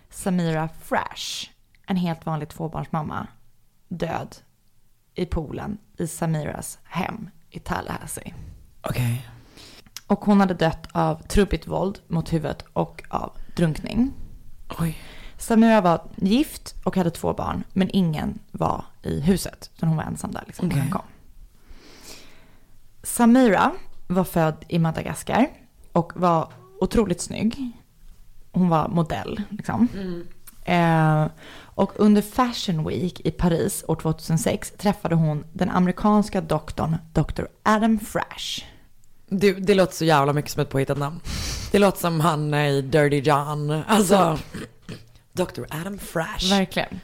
[0.10, 1.49] Samira Fresh,
[1.88, 3.28] en helt vanlig tvåbarnsmamma,
[3.88, 4.36] död
[5.16, 8.34] i poolen i Samiras hem i Tallahassee.
[8.82, 9.30] Okej.
[10.07, 14.14] Och hon hade dött av trubbigt våld mot huvudet och av drunkning.
[14.80, 14.97] Oj.
[15.39, 19.69] Samira var gift och hade två barn, men ingen var i huset.
[19.75, 21.01] Utan hon var ensam där liksom, han kom.
[23.03, 23.71] Samira
[24.07, 25.47] var född i Madagaskar
[25.91, 27.71] och var otroligt snygg.
[28.51, 29.87] Hon var modell liksom.
[30.65, 31.25] Eh,
[31.61, 37.43] och under Fashion Week i Paris år 2006 träffade hon den amerikanska doktorn Dr.
[37.63, 38.65] Adam Fresh.
[39.27, 41.19] Det, det låter så jävla mycket som ett påhittat namn.
[41.71, 43.71] Det låter som han i Dirty John.
[43.87, 44.39] Alltså,
[45.39, 45.61] Dr.
[45.69, 46.49] Adam Fresh.
[46.49, 46.99] Verkligen.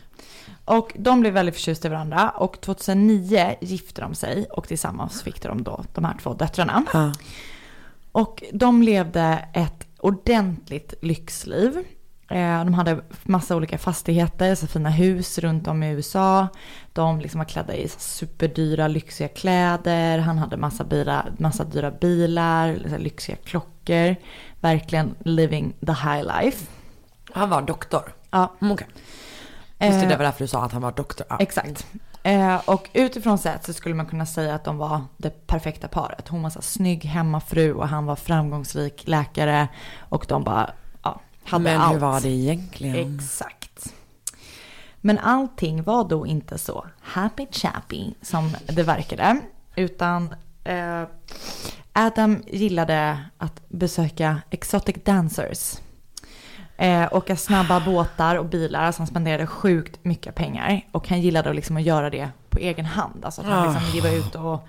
[0.65, 5.41] Och de blev väldigt förtjusta i varandra och 2009 gifte de sig och tillsammans fick
[5.41, 6.83] de då de här två döttrarna.
[6.93, 7.13] Ja.
[8.11, 11.77] Och de levde ett ordentligt lyxliv.
[12.29, 16.47] Eh, De hade massa olika fastigheter, så fina hus runt om i USA.
[16.93, 20.19] De liksom var klädda i superdyra lyxiga kläder.
[20.19, 24.15] Han hade massa, bila, massa dyra bilar, här lyxiga klockor.
[24.59, 26.65] Verkligen living the high life.
[27.31, 28.14] Han var doktor.
[28.35, 28.87] Ja, Mm, Okej.
[29.79, 31.27] Just det, Eh, det var därför du sa att han var doktor.
[31.29, 31.37] Ja.
[31.39, 31.87] Exakt.
[32.23, 36.27] Eh, och utifrån sett så skulle man kunna säga att de var det perfekta paret.
[36.27, 39.67] Hon var så här snygg hemmafru och han var framgångsrik läkare.
[39.99, 40.69] Och de bara,
[41.03, 41.93] ja, hade Men allt.
[41.95, 43.15] hur var det egentligen?
[43.19, 43.93] Exakt.
[45.01, 49.39] Men allting var då inte så happy chappy som det verkade.
[49.75, 51.03] Utan eh,
[51.93, 55.75] Adam gillade att besöka exotic dancers.
[56.77, 58.83] Eh, åka snabba båtar och bilar.
[58.83, 60.81] Alltså han spenderade sjukt mycket pengar.
[60.91, 63.25] Och han gillade att, liksom, att göra det på egen hand.
[63.25, 64.67] Alltså att han liksom var ute och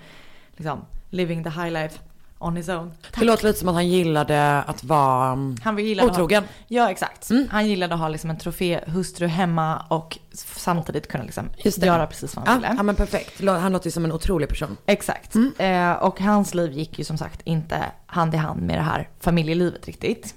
[0.57, 1.99] liksom, living the high life
[2.39, 2.91] on his own.
[3.19, 6.43] Det låter lite som att han gillade att vara mm, Han gillade otrogen.
[6.43, 7.29] Ha, ja, exakt.
[7.49, 12.47] Han gillade att ha liksom en troféhustru hemma och samtidigt kunna liksom göra precis vad
[12.47, 12.75] han Ja, ville.
[12.77, 13.41] ja men perfekt.
[13.45, 14.77] Han låter ju som en otrolig person.
[14.85, 15.35] Exakt.
[15.57, 19.09] Eh, och hans liv gick ju som sagt inte hand i hand med det här
[19.19, 20.35] familjelivet riktigt.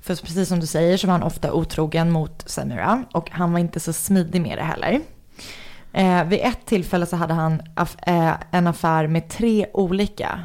[0.00, 3.58] För precis som du säger så var han ofta otrogen mot Samira och han var
[3.58, 5.00] inte så smidig med det heller.
[5.92, 7.96] Eh, vid ett tillfälle så hade han aff-
[8.28, 10.40] eh, en affär med tre olika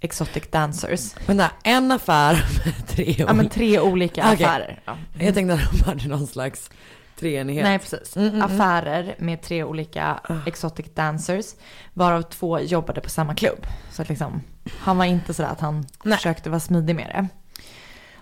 [0.00, 1.14] exotic dancers.
[1.26, 2.32] Men där, en affär
[2.64, 4.44] med tre Ja men tre olika Okej.
[4.46, 4.82] affärer.
[4.84, 4.96] Ja.
[5.18, 6.70] Jag tänkte att de hade någon slags
[7.18, 7.64] treenighet.
[7.64, 8.16] Nej, precis.
[8.42, 11.46] Affärer med tre olika exotic dancers,
[11.94, 13.66] varav två jobbade på samma klubb.
[13.92, 14.42] Så att liksom,
[14.78, 16.16] han var inte sådär att han Nej.
[16.16, 17.28] försökte vara smidig med det.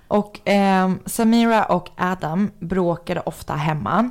[0.09, 4.11] Och ehm, Samira och Adam bråkade ofta hemma.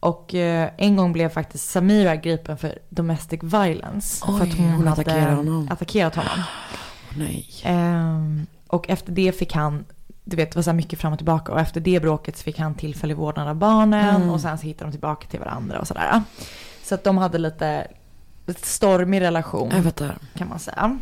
[0.00, 4.26] Och eh, en gång blev faktiskt Samira gripen för domestic violence.
[4.26, 5.68] för Oj, hon hade attackerade honom.
[5.70, 6.42] attackerat honom.
[7.18, 7.46] Nej.
[7.64, 9.84] Ehm, och efter det fick han,
[10.24, 11.52] du vet det var så här mycket fram och tillbaka.
[11.52, 14.16] Och efter det bråket så fick han tillfällig vårdnad av barnen.
[14.16, 14.30] Mm.
[14.30, 16.22] Och sen så hittade de tillbaka till varandra och sådär.
[16.82, 17.86] Så att de hade lite,
[18.46, 20.18] lite stormig relation Jag fattar.
[20.34, 20.98] kan man säga.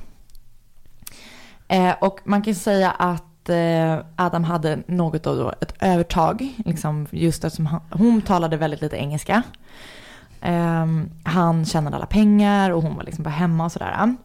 [1.69, 6.55] Eh, och man kan säga att eh, Adam hade något av ett övertag.
[6.65, 9.43] Liksom just eftersom han, hon talade väldigt lite engelska.
[10.41, 10.87] Eh,
[11.25, 14.17] han tjänade alla pengar och hon var liksom bara hemma och sådär.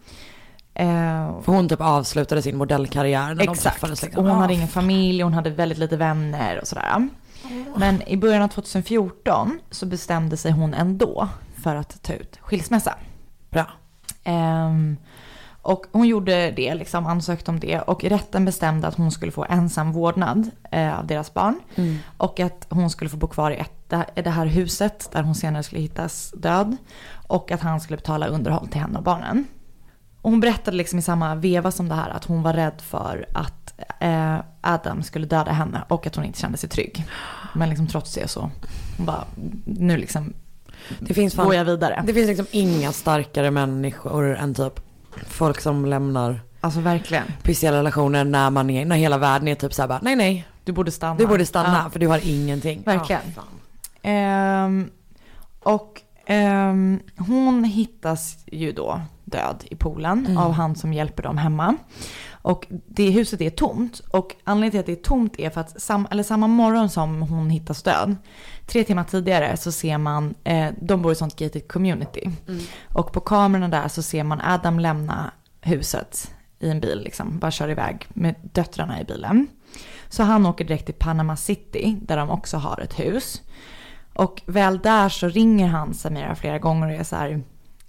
[0.76, 3.82] Eh, För hon typ avslutade sin modellkarriär när de träffades.
[3.92, 4.04] Exakt.
[4.04, 4.24] Liksom.
[4.26, 7.08] Och hon Ah, hade ingen familj, hon hade väldigt lite vänner och sådär.
[7.76, 11.28] Men i början av 2014 så bestämde sig hon ändå
[11.64, 12.96] för att ta ut skilsmässa.
[13.50, 13.66] Bra.
[14.24, 14.98] Ehm,
[15.64, 17.80] och hon gjorde det, liksom ansökte om det.
[17.80, 21.60] Och rätten bestämde att hon skulle få ensam vårdnad eh, av deras barn.
[22.18, 23.90] Och att hon skulle få bo kvar i ett,
[24.24, 26.78] det här huset där hon senare skulle hittas död.
[27.28, 29.46] Och att han skulle betala underhåll till henne och barnen.
[30.22, 33.26] Och hon berättade liksom i samma veva som det här att hon var rädd för
[33.34, 37.06] att eh, Adam skulle döda henne och att hon inte kände sig trygg.
[37.54, 38.52] Men liksom trots det så,
[38.98, 39.24] hon bara,
[39.66, 40.34] nu liksom
[41.00, 42.04] Det finns, fan, går jag vidare.
[42.06, 44.80] det finns liksom inga starkare människor än typ
[45.28, 47.24] folk som lämnar Alltså verkligen.
[47.44, 50.72] pissiga relationer när man är, när hela världen är typ såhär bara, nej nej, Du
[50.72, 51.16] borde stanna.
[51.16, 51.90] du borde stanna Ja.
[51.90, 52.82] för du har ingenting.
[52.86, 53.22] Verkligen.
[53.36, 53.46] Fan.
[54.02, 54.90] Ehm,
[55.60, 59.02] och ehm, hon hittas ju då
[59.34, 61.76] död i poolen av han som hjälper dem hemma.
[62.32, 64.00] Och det huset är tomt.
[64.00, 67.22] Och anledningen till att det är tomt är för att sam, eller samma morgon som
[67.22, 68.16] hon hittas död,
[68.66, 72.30] tre timmar tidigare så ser man, eh, de bor i sånt gated community.
[72.94, 75.32] Och på kamerorna där så ser man Adam lämna
[75.62, 79.48] huset i en bil, liksom, bara kör iväg med döttrarna i bilen.
[80.10, 83.42] Så han åker direkt till Panama City där de också har ett hus.
[84.14, 87.44] Och väl där så ringer han Samira flera gånger och är så här,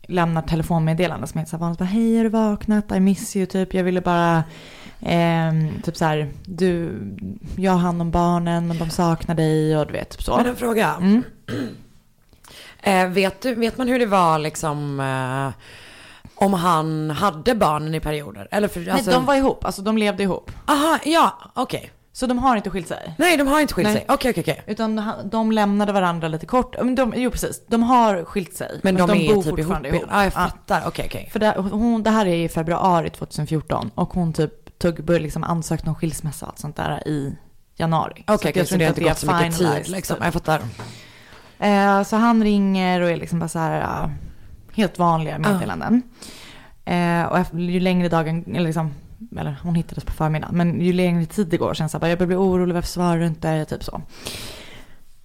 [0.08, 1.80] lämnar telefonmeddelanden som är så vanligt.
[1.80, 2.92] Hej, har du vaknat?
[2.92, 3.74] I miss you, typ.
[3.74, 4.44] Jag ville bara,
[5.00, 7.00] ehm, typ så här, du,
[7.56, 10.36] jag har hand om barnen men de saknar dig och du vet, typ så.
[10.36, 10.94] Men en fråga.
[11.00, 11.22] Mm.
[12.86, 15.62] Eh, vet, du, vet man hur det var liksom eh,
[16.34, 18.48] om han hade barnen i perioder?
[18.50, 20.50] Eller för, alltså, Nej, de var ihop, alltså de levde ihop.
[20.66, 21.92] Aha, ja, okej.
[22.16, 23.14] Så de har inte skilt sig.
[23.18, 23.96] Nej, de har inte skilt Nej.
[23.96, 24.04] sig.
[24.08, 24.62] Okej, okej, okej.
[24.66, 26.76] Utan de lämnade varandra lite kort.
[26.82, 28.80] Men De, jo precis, de har skilt sig.
[28.82, 29.44] Men, de, är bor typ ihop.
[29.58, 30.02] fortfarande ihop.
[30.10, 30.30] Ja, jag Ja.
[30.30, 30.82] fattar.
[30.86, 31.28] Okej, okej.
[31.32, 35.44] För det, hon, det här är i februari 2014 och hon typ tog, började liksom
[35.44, 37.36] ansökte om skilsmässa och allt sånt där i
[37.76, 38.24] januari.
[38.26, 40.16] Okej, Så okej, jag så det har inte gått så mycket tid liksom.
[40.16, 40.24] typ.
[40.24, 40.60] Jag fattar.
[41.58, 44.10] Eh, så han ringer och är liksom bara så här,
[44.72, 46.02] helt vanliga meddelanden.
[46.84, 48.90] Eh, och ju längre dagen, liksom,
[49.38, 52.18] eller hon hittades på förmiddagen, men ju längre tid det går känns det bara, jag
[52.18, 53.64] börjar bli orolig, varför svarar du inte?
[53.64, 54.02] Typ så.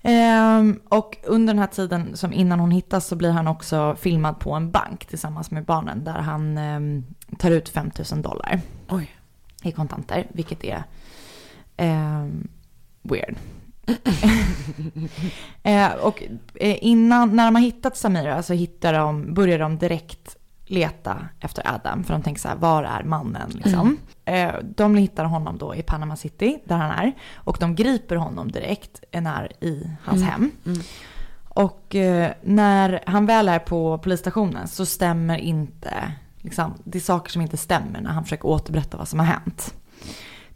[0.01, 4.39] Ehm, och under den här tiden som innan hon hittas så blir han också filmad
[4.39, 7.03] på en bank tillsammans med barnen där han ehm,
[7.37, 9.11] tar ut 5000 dollar Oj.
[9.63, 10.83] i kontanter, vilket är
[11.77, 12.47] ehm,
[13.01, 13.35] weird.
[15.63, 16.23] eh, och
[16.55, 20.37] eh, innan, när de har hittat Samira så hittar de, börjar de direkt
[20.69, 22.03] leta efter Adam.
[22.03, 23.97] För de tänker så här, var är mannen liksom?
[24.25, 27.13] Eh, de hittar honom då i Panama City, där han är.
[27.35, 30.51] Och de griper honom direkt när i hans hem.
[31.49, 37.31] Och eh, när han väl är på polisstationen så stämmer inte, liksom, det är saker
[37.31, 39.73] som inte stämmer när han försöker återberätta vad som har hänt.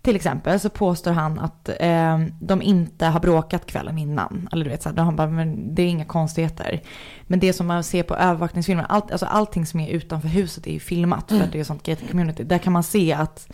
[0.04, 4.50] Till exempel så påstår han att eh, de inte har bråkat kvällen innan.
[4.52, 6.82] Eller du vet, så här, han bara, men det är inga konstigheter.
[7.28, 10.72] Men det som man ser på övervakningsfilmer, allt, alltså allting som är utanför huset är
[10.72, 11.30] ju filmat.
[11.30, 12.44] För att det är sånt gated community.
[12.44, 13.54] Där kan man se att,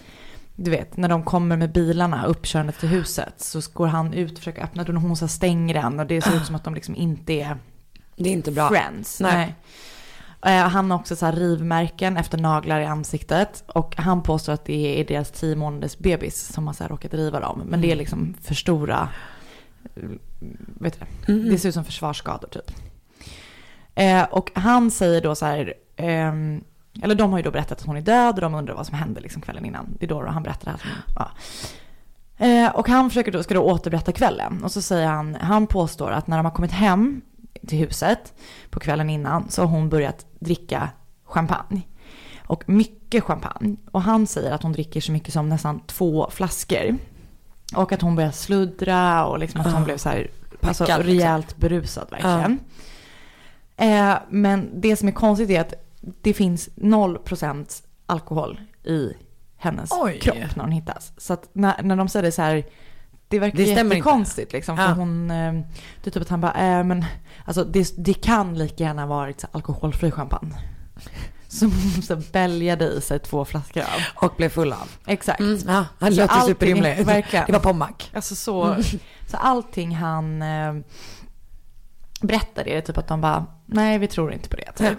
[0.56, 3.34] du vet, när de kommer med bilarna uppkörande till huset.
[3.38, 6.00] Så går han ut och försöker öppna dörren och hon så stänger den.
[6.00, 7.58] Och det ser ut som att de liksom inte är
[8.16, 8.70] Det är inte bra.
[8.70, 9.20] friends.
[9.20, 9.36] Nej.
[9.36, 9.56] Nej.
[10.46, 13.64] Eh, Han har också så rivmärken efter naglar i ansiktet.
[13.68, 17.14] Och han påstår att det är deras tio månaders bebis som har så här råkat
[17.14, 17.62] riva dem.
[17.66, 19.10] Men det är liksom för stora,
[19.96, 20.04] eh,
[20.80, 22.72] vet du, det ser ut som försvarsskador typ.
[23.96, 26.64] Eh, och han säger då så här, ehm,
[27.02, 28.96] eller de har ju då berättat att hon är död och de undrar vad som
[28.96, 29.98] hände liksom kvällen innan.
[30.00, 31.04] Det är då han berättar det här.
[31.16, 31.32] Ja.
[32.74, 34.64] Och han försöker då, ska då återberätta kvällen.
[34.64, 37.22] Och så säger han, han påstår att när de har kommit hem
[37.70, 38.34] till huset
[38.70, 40.90] på kvällen innan så har hon börjat dricka
[41.26, 41.82] champagne.
[42.48, 43.76] Och mycket champagne.
[43.92, 46.98] Och han säger att hon dricker så mycket som nästan två flaskor.
[47.76, 50.30] Och att hon börjar sluddra och liksom att hon blev så här
[50.62, 51.14] alltså, Packad, liksom.
[51.16, 52.60] rejält berusad verkligen.
[53.78, 55.74] Eh, men det som är konstigt är att
[56.22, 59.14] det finns 0% alkohol i
[59.58, 60.20] hennes Oj.
[60.20, 61.14] kropp när hon hittas.
[61.18, 62.64] Så att när, när de säger det så här,
[63.28, 63.96] det verkar Det stämmer inte.
[63.96, 64.78] jättekonstigt liksom.
[64.78, 64.94] För Ja.
[64.94, 65.54] hon, eh,
[66.04, 67.06] det är typ att han bara, äh, men
[67.50, 70.56] alltså det, det kan lika gärna varit alkoholfri champagne.
[71.48, 74.28] Som hon så bäljade i sig två flaskor av.
[74.28, 74.92] Och blev full av.
[75.08, 75.40] Exakt.
[75.40, 77.06] Mm, ja, han låter superrimlig.
[77.06, 77.46] verkligen.
[77.46, 78.10] Det var Pommac.
[78.14, 78.76] Alltså så,
[79.28, 80.74] så allting han eh,
[82.22, 84.72] berättar är det typ att de bara, nej vi tror inte på det.
[84.72, 84.98] Typ.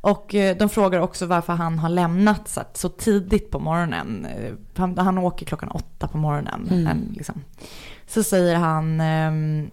[0.00, 4.26] Och eh, de frågar också varför han har lämnat så, så tidigt på morgonen.
[4.26, 6.86] Eh, Han, han åker klockan åtta på morgonen.
[6.86, 7.44] En, liksom.
[8.06, 9.70] Så säger han ehm, eh,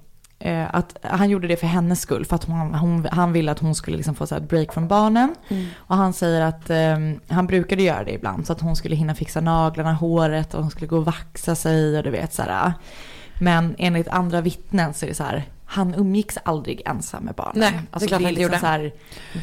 [0.71, 2.25] att han gjorde det för hennes skull.
[2.25, 4.87] För att hon, hon, han ville att hon skulle liksom få så ett break från
[4.87, 5.35] barnen.
[5.77, 8.47] Och han säger att ehm, han brukade göra det ibland.
[8.47, 11.97] Så att hon skulle hinna fixa naglarna, håret och hon skulle gå och vaxa sig
[11.97, 12.73] och du vet så här.
[13.41, 15.45] Men enligt andra vittnen så är det så här.
[15.71, 17.59] Han umgicks aldrig ensam med barnen.
[17.59, 18.93] Nej, det är alltså, det, han är liksom så här,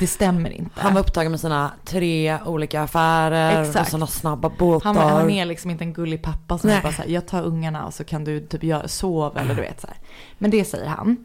[0.01, 0.81] det stämmer inte.
[0.81, 3.91] Han var upptagen med sina tre olika affärer och Exakt.
[3.91, 4.95] sådana snabba båtar.
[4.95, 6.81] Han, han är liksom inte en gullig pappa som Nej.
[6.83, 9.61] bara så här, jag tar ungarna och så kan du typ göra, sova eller du
[9.61, 9.97] vet så här.
[10.39, 11.25] Men det säger han.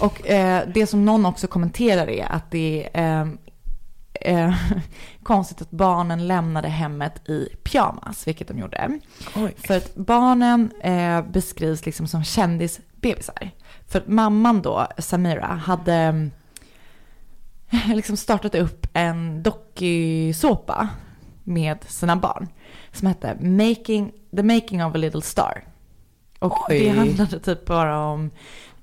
[0.00, 3.28] Och eh, det som någon också kommenterar är att det är eh,
[4.20, 4.54] eh,
[5.22, 8.98] konstigt att barnen lämnade hemmet i pyjamas, vilket de gjorde.
[9.36, 9.54] Oj.
[9.56, 13.50] För att barnen eh, beskrivs liksom som kändisbebisar.
[13.88, 16.30] För mamman då, Samira, hade
[17.70, 20.88] eh, liksom startat upp en dokusåpa
[21.44, 22.48] med sina barn.
[22.92, 25.64] Som hette Making, The Making of a Little Star.
[26.38, 26.78] Och Oj.
[26.78, 28.30] det handlade typ bara om,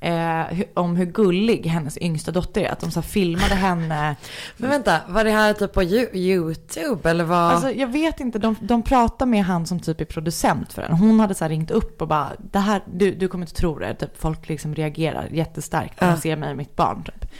[0.03, 2.69] eh, om hur gullig hennes yngsta dotter är.
[2.71, 4.15] Att de så filmade henne.
[4.57, 7.51] Men vänta, var det här typ på Yo- YouTube eller vad?
[7.53, 10.91] Alltså jag vet inte, de, de pratar med han som typ är producent för den.
[10.91, 13.79] Hon hade så här ringt upp och bara, det här, du, du kommer inte tro
[13.79, 13.93] det.
[13.93, 17.31] Typ, folk liksom reagerar jättestarkt när de ser mig och mitt barn typ.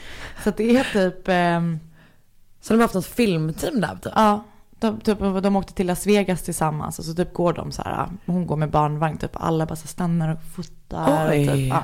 [0.44, 1.80] Så det är typ, ehm,
[2.62, 4.14] så de har haft något filmteam där typ?
[4.16, 4.44] ja.
[4.80, 8.08] De, typ, de åkte till Las Vegas tillsammans och så typ går de så här,
[8.26, 11.30] hon går med barnvagn typ, alla bara så stannar och fotar.
[11.32, 11.50] Oj.
[11.50, 11.84] Och, typ, ja.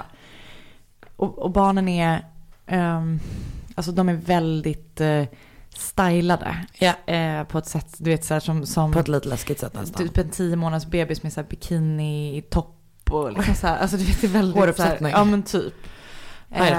[1.19, 2.25] Och, och barnen är,
[2.67, 3.19] ehm,
[3.75, 5.23] alltså de är väldigt eh,
[5.73, 6.57] stylade.
[6.79, 7.13] Ja.
[7.13, 9.73] Eh, på ett sätt, du vet så här som, som På ett lite läskigt sätt
[9.73, 10.07] nästan.
[10.07, 12.75] typ en tio månaders bebis med så här bikini, topp
[13.11, 15.11] och liksom så här, alltså du vet det är väldigt så här, Håruppsättning.
[15.11, 15.73] Ja men typ.
[16.51, 16.77] Eh,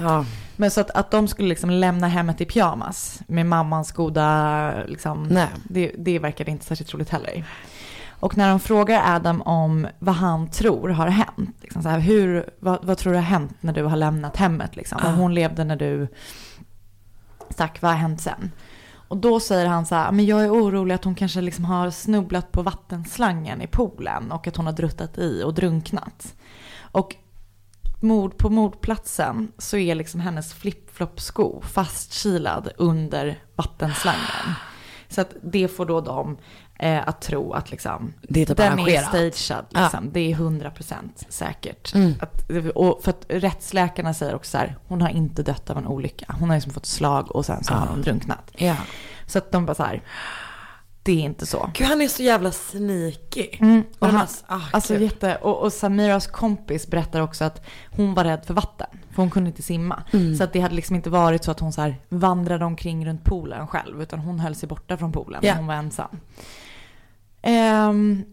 [0.00, 0.24] Ja.
[0.56, 5.22] men så att, att de skulle liksom lämna hemmet i pyjamas med mammans goda, liksom,
[5.28, 5.48] Nej.
[5.64, 7.44] det, det verkade inte särskilt roligt heller.
[8.20, 12.50] Och när de frågar Adam om vad han tror har hänt, liksom så här, hur,
[12.60, 14.76] vad, vad tror du har hänt när du har lämnat hemmet?
[14.76, 14.98] Liksom?
[15.04, 16.08] Om hon levde när du
[17.50, 18.50] stack, vad har hänt sen?
[19.08, 21.90] Och då säger han så här, men jag är orolig att hon kanske liksom har
[21.90, 26.34] snubblat på vattenslangen i poolen och att hon har druttat i och drunknat.
[26.80, 27.16] Och
[28.00, 34.54] mord på mordplatsen så är liksom hennes flip-flop-sko fastkilad under vattenslangen.
[35.08, 36.36] Så att det får då dem
[36.78, 39.34] eh, att tro att liksom, Det är typ den är arrangerat.
[39.34, 39.64] stagead.
[39.70, 40.10] Liksom.
[40.12, 40.94] Det är 100%
[41.28, 41.94] säkert.
[41.94, 42.14] Mm.
[42.20, 45.86] Att, och för att rättsläkarna säger också så här, hon har inte dött av en
[45.86, 46.36] olycka.
[46.40, 48.50] Hon har liksom fått slag och sen så har hon drunknat.
[48.56, 48.76] Ja.
[49.26, 50.02] Så att de bara så här,
[51.02, 51.70] det är inte så.
[51.74, 53.48] Gud han är så jävla sneaky.
[53.60, 55.02] Mm, och han, ah, alltså gud.
[55.02, 58.86] jätte, och, och Samiras kompis berättar också att hon var rädd för vatten.
[59.10, 60.02] För hon kunde inte simma.
[60.12, 60.36] Mm.
[60.36, 63.24] Så att det hade liksom inte varit så att hon så här vandrade omkring runt
[63.24, 64.02] poolen själv.
[64.02, 65.40] Utan hon höll sig borta från poolen.
[65.44, 65.54] Ja.
[65.54, 66.20] Hon var ensam.
[67.48, 68.24] Um,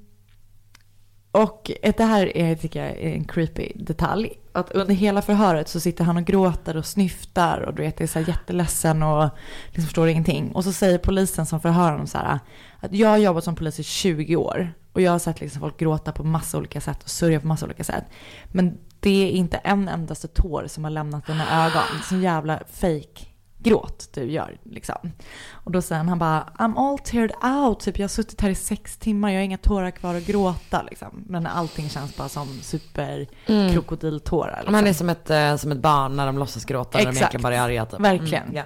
[1.31, 4.39] och det här är, tycker jag är en creepy detalj.
[4.51, 8.07] Att under hela förhöret så sitter han och gråter och snyftar och du vet, är
[8.07, 9.29] så här jätteledsen och
[9.65, 10.51] liksom förstår ingenting.
[10.51, 12.39] Och så säger polisen som förhör honom så här
[12.79, 15.79] att jag har jobbat som polis i 20 år och jag har sett liksom folk
[15.79, 18.03] gråta på massa olika sätt och sörja på massa olika sätt.
[18.51, 21.83] Men det är inte en endaste tår som har lämnat dina ögon.
[21.93, 23.25] Det är sån jävla fake
[23.69, 25.11] gråt du gör liksom.
[25.51, 28.49] Och då säger han, han bara I'm all teared out, typ jag har suttit här
[28.49, 31.23] i sex timmar, jag har inga tårar kvar att gråta liksom.
[31.27, 33.27] Men allting känns bara som super
[33.73, 34.57] krokodiltårar.
[34.57, 34.71] Liksom.
[34.71, 37.21] Man är som ett, eh, som ett barn när de låtsas gråta när de Exakt.
[37.21, 37.99] egentligen bara är arga typ.
[37.99, 38.43] Verkligen.
[38.43, 38.63] Mm, ja.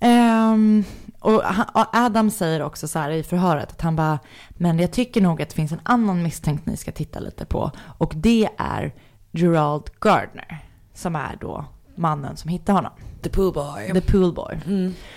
[0.00, 0.84] Ehm,
[1.20, 4.18] och han, och Adam säger också så här i förhöret att han bara,
[4.48, 7.70] men jag tycker nog att det finns en annan misstänkt ni ska titta lite på.
[7.98, 8.94] Och det är
[9.30, 10.58] Gerald Gardner,
[10.94, 11.64] som är då
[11.94, 12.92] mannen som hittar honom.
[13.24, 13.92] The poo boy.
[13.92, 14.58] The poolboy.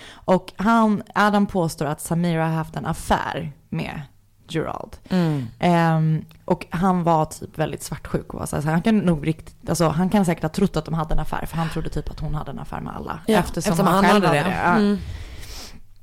[0.10, 4.01] Och han, Adam påstår att Samira har haft en affär med
[4.49, 4.97] Gerald.
[5.60, 8.34] Ehm, och han var typ väldigt svartsjuk.
[8.34, 10.86] Och var så här, han kan nog riktigt, alltså han kan säkert ha trott att
[10.86, 11.45] de hade en affär.
[11.45, 13.20] För han trodde typ att hon hade en affär med alla.
[13.28, 14.43] Ja, eftersom, eftersom han, han hade det.
[14.43, 14.51] det.
[14.51, 14.97] Mm.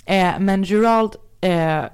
[0.04, 1.84] Eh, men Gerald eh,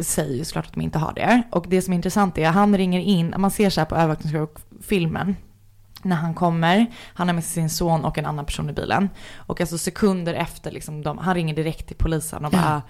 [0.00, 1.42] säger ju såklart att de inte har det.
[1.50, 3.94] Och det som är intressant är att han ringer in, man ser så här på
[3.94, 5.36] övervakningsfilmen,
[6.04, 9.10] när han kommer, han har med sig sin son och en annan person i bilen.
[9.36, 12.82] Och alltså sekunder efter, liksom, de, han ringer direkt till polisen och bara,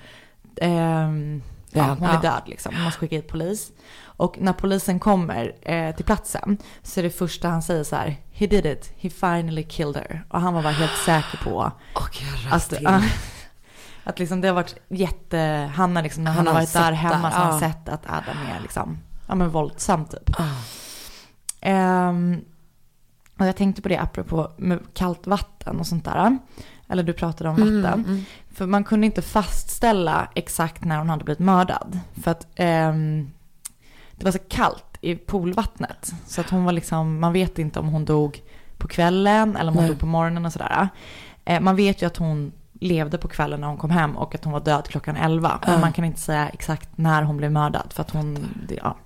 [0.56, 2.20] ehm, ja, Ja, hon är ja.
[2.20, 3.72] död liksom, man måste skicka hit polis.
[4.04, 8.16] Och när polisen kommer eh, till platsen så är det första han säger så här,
[8.32, 10.24] he did it, he finally killed her.
[10.28, 11.72] Och han var bara helt säker på
[12.12, 12.88] gud, jag att, till.
[14.04, 16.92] att liksom det har varit jätte, han har liksom, när han, Han har varit där
[16.92, 20.30] hemma så har han sett att Adam är liksom, ja men våldsam typ.
[21.60, 22.44] Ehm,
[23.42, 26.38] och jag tänkte på det apropå med kallt vatten och sånt där.
[26.88, 28.24] Eller du pratade om vatten.
[28.54, 31.98] För man kunde inte fastställa exakt när hon hade blivit mördad.
[32.22, 33.30] För att ehm,
[34.12, 36.12] det var så kallt i poolvattnet.
[36.26, 38.42] Så att hon var liksom, man vet inte om hon dog
[38.78, 39.90] på kvällen eller om hon Nej.
[39.92, 40.88] dog på morgonen och sådär.
[41.44, 44.44] Eh, man vet ju att hon levde på kvällen när hon kom hem och att
[44.44, 45.58] hon var död klockan 11.
[45.64, 45.80] Men Ja.
[45.80, 48.38] man kan inte säga exakt när hon blev mördad för att hon,
[48.68, 48.96] det, ja.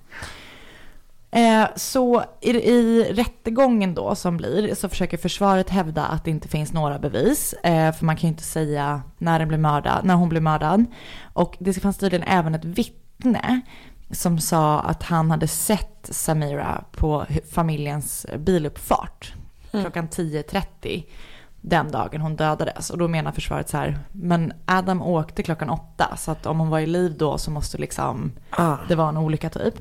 [1.37, 6.49] Eh, så i, i rättegången då som blir så försöker försvaret hävda att det inte
[6.49, 7.53] finns några bevis.
[7.53, 10.85] Eh, för man kan ju inte säga när, den blev mördad, när hon blev mördad.
[11.33, 13.61] Och det fanns tydligen även ett vittne
[14.11, 19.35] som sa att han hade sett Samira på familjens biluppfart
[19.71, 21.05] klockan 10.30
[21.61, 22.91] den dagen hon dödades.
[22.91, 26.71] Och då menar försvaret så här, men Adam åkte klockan åtta så att om hon
[26.71, 28.77] var i liv då så måste liksom, Ah.
[28.89, 29.75] det var en olycka typ.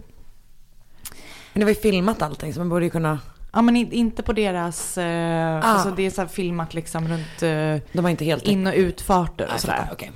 [1.55, 3.19] Men det var ju filmat allting så man borde ju kunna,
[3.53, 5.61] Ja men in- inte på deras, eh, Ah.
[5.61, 9.43] alltså det är så filmat liksom runt eh, de var inte helt in och utfarter
[9.45, 9.89] och Nej, sådär.
[9.91, 10.11] okej.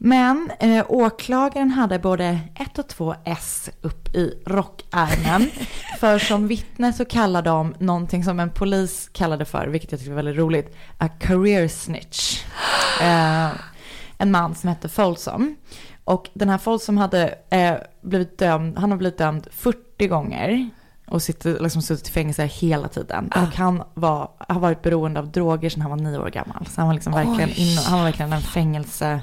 [0.00, 5.50] Men eh, åklagaren hade både ett och två S upp i rockärmen.
[6.00, 10.10] för som vittne så kallar de någonting som en polis kallade för, vilket jag tycker
[10.12, 12.44] var väldigt roligt, a career snitch.
[13.00, 13.48] Eh,
[14.18, 15.56] en man som hette Folsom.
[16.08, 20.70] Och den här Folsom hade eh, blivit dömd, han har blivit dömd 40 gånger
[21.06, 23.32] och sitter, liksom suttit i fängelse hela tiden.
[23.34, 26.66] Och han var, har varit beroende av droger sedan han var nio år gammal.
[26.66, 29.20] Så han var liksom verkligen, in, han var verkligen en fängelse,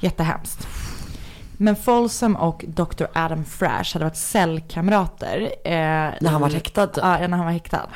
[0.00, 0.68] jättehemskt.
[1.56, 3.04] Men Folsom och Dr.
[3.14, 5.40] Adam Frash hade varit cellkamrater.
[5.64, 5.72] Eh,
[6.20, 7.04] När han var häktad, typ.
[7.04, 7.86] Ja, när han var häktad.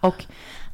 [0.00, 0.24] Och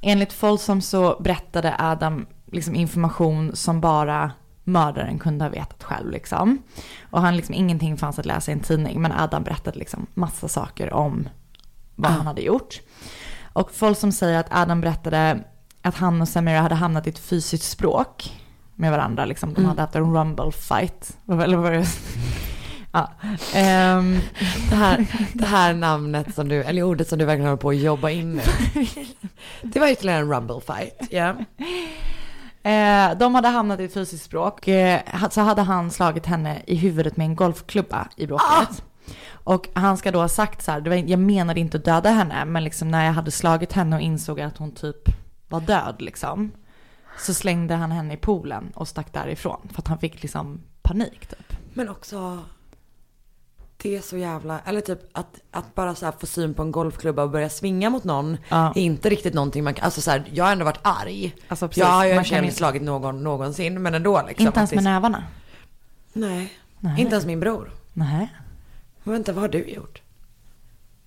[0.01, 4.31] enligt Folsom så berättade Adam liksom information som bara
[4.65, 6.63] mördaren kunde ha vetat själv liksom.
[7.11, 10.49] Och han liksom, ingenting fanns att läsa i en tidning, men Adam berättade liksom massa
[10.49, 11.29] saker om
[11.95, 12.81] vad han hade gjort.
[13.53, 15.45] Och Folsom säger att Adam berättade
[15.83, 18.41] att han och Samira hade hamnat i ett fysiskt språk
[18.75, 19.25] med varandra.
[19.25, 19.55] Liksom.
[19.55, 21.17] De hade haft en rumble fight.
[21.29, 21.87] Eller vad var det?
[22.97, 23.11] Ja.
[23.55, 24.21] Ehm,
[24.71, 27.77] Det här, det här namnet som du, eller ordet som du verkligen håller på att
[27.77, 28.43] jobba in nu.
[29.63, 31.09] Det var ytterligare en rumble fight.
[31.11, 31.35] Ja.
[32.65, 34.69] Eh, de hade hamnat i ett fysiskt språk.
[34.69, 35.01] Eh,
[35.31, 38.85] så hade han slagit henne i huvudet med en golfklubba i bråket.
[39.31, 42.11] Och han ska då ha sagt så här, det var, jag menade inte att döda
[42.11, 45.09] henne, men liksom när jag hade slagit henne och insåg att hon typ
[45.49, 46.53] var död liksom.
[47.19, 49.69] Så slängde han henne i poolen och stack därifrån.
[49.73, 51.57] För att han fick liksom panik typ.
[51.75, 52.39] Men också,
[53.85, 57.23] det är så jävla, eller typ att, att bara så få syn på en golfklubba
[57.23, 58.73] och börja svinga mot någon Ja.
[58.75, 61.35] är inte riktigt någonting man kan, alltså så här, jag har ändå varit arg.
[61.49, 61.81] Alltså, precis.
[61.81, 64.47] jag har ju inte kan slagit någon någonsin, men ändå liksom.
[64.47, 65.25] inte ens med nävarna.
[66.13, 67.01] Nej, Nej.
[67.01, 67.73] inte ens min bror.
[67.93, 68.35] Nej.
[69.03, 70.03] Men vänta, vad har du gjort?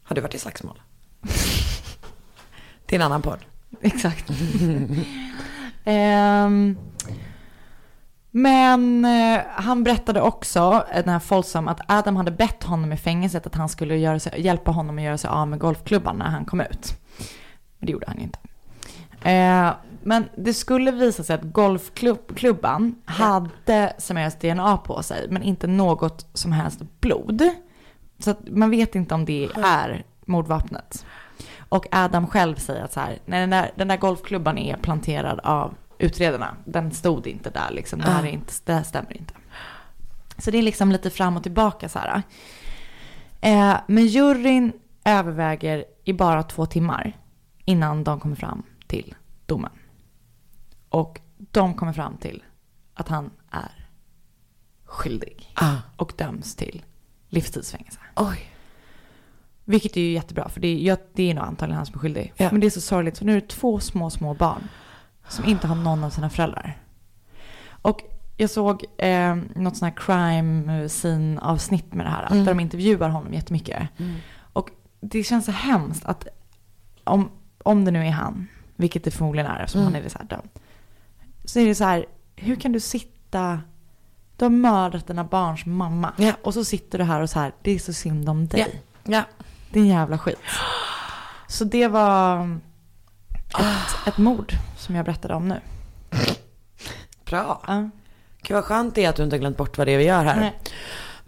[0.04, 0.82] Har du varit i slagsmål?
[2.88, 3.40] Är en annan podd.
[3.82, 4.30] Exakt.
[5.90, 6.78] Ehm,
[8.38, 12.98] men eh, han berättade också, eh, den här Folsom, att Adam hade bett honom i
[12.98, 16.26] fängelset att han skulle göra sig, hjälpa honom att göra sig av med golfklubban när
[16.26, 17.00] han kom ut.
[17.80, 18.40] Men det gjorde han ju inte.
[19.30, 19.72] Eh,
[20.04, 26.30] men det skulle visa sig att golfklubban hade Samiras DNA på sig, men inte något
[26.34, 27.50] som helst blod.
[28.20, 31.06] Så att man vet inte om det är mordvapnet.
[31.70, 35.40] Och Adam själv säger att så här, nej, den, där, den där golfklubban är planterad
[35.44, 36.56] av utredarna.
[36.66, 38.00] Den stod inte där liksom.
[38.00, 39.34] Det här är inte, det här stämmer inte.
[40.38, 42.22] Så det är liksom lite fram och tillbaka så här.
[43.42, 44.72] Eh, men juryn
[45.06, 47.18] överväger i bara två timmar
[47.66, 49.72] innan de kommer fram till domen.
[50.90, 52.44] Och de kommer fram till
[52.94, 53.90] att han är
[54.86, 55.76] skyldig Ah.
[55.96, 56.86] och döms till
[57.30, 58.00] livstidsfängelse.
[58.16, 58.52] Oj.
[59.66, 62.34] Vilket är ju jättebra, för det är, det är nog antagligen han som är skyldig.
[62.38, 62.50] Ja.
[62.52, 64.68] Men det är så sorgligt, för nu är det två små, små barn
[65.30, 66.78] som inte har någon av sina föräldrar.
[67.82, 68.02] Och
[68.38, 73.10] jag såg eh, något sånt här crime scene avsnitt med det här, där de intervjuar
[73.10, 73.88] honom jättemycket.
[74.54, 74.70] Och
[75.00, 76.28] det känns så hemskt att
[77.04, 77.30] om,
[77.64, 80.50] om det nu är han, vilket det förmodligen är eftersom han är så här dömd,
[81.46, 82.06] så är det så här,
[82.36, 83.62] hur kan du sitta,
[84.38, 86.34] du har mördat dina barns mamma Ja.
[86.44, 88.82] och så sitter du här och så här, det är så synd om dig.
[89.04, 89.24] Ja.
[89.72, 90.40] Det är en jävla skit.
[91.48, 92.60] Så det var
[93.50, 95.60] ett, ett mord som jag berättade om nu.
[97.26, 97.62] Bra.
[97.68, 97.90] Ja.
[98.42, 100.04] Gud vad skönt det är att du inte har glömt bort vad det är vi
[100.04, 100.40] gör här.
[100.40, 100.60] Nej.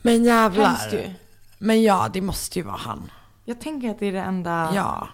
[0.01, 0.89] Men jävlar.
[0.91, 1.13] Ju.
[1.57, 3.11] Men ja, det måste ju vara han.
[3.45, 4.71] Jag tänker att det är det enda...
[4.75, 5.07] Ja.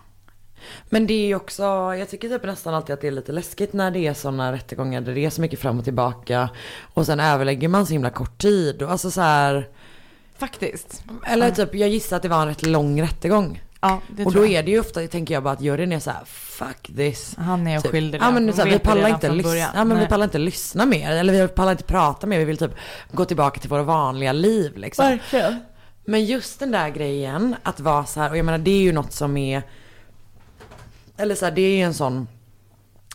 [0.89, 1.63] Men det är ju också,
[1.95, 5.01] jag tycker typ nästan alltid att det är lite läskigt när det är sådana rättegångar
[5.01, 6.49] där det är så mycket fram och tillbaka.
[6.93, 8.81] Och sen överlägger man så himla kort tid.
[8.81, 9.69] Och alltså så här,
[10.37, 11.03] Faktiskt.
[11.25, 13.61] eller typ jag gissar att det var en rätt lång rättegång.
[13.87, 16.25] Ja, och då är det ju ofta, tänker jag bara att juryn är så här,
[16.25, 17.35] fuck this.
[17.37, 17.85] Han är Typ.
[17.89, 18.21] oskyldig.
[18.21, 21.11] Ja men så här, vi pallar inte lyssna, ja, men vi pallar inte lyssna mer.
[21.11, 22.39] Eller vi pallar inte prata mer.
[22.39, 22.71] Vi vill typ
[23.11, 25.05] gå tillbaka till våra vanliga liv liksom.
[25.05, 25.59] Verkligen.
[26.05, 28.91] Men just den där grejen att vara så här, och jag menar det är ju
[28.93, 29.63] något som är,
[31.17, 32.27] eller så här, det är ju en sån,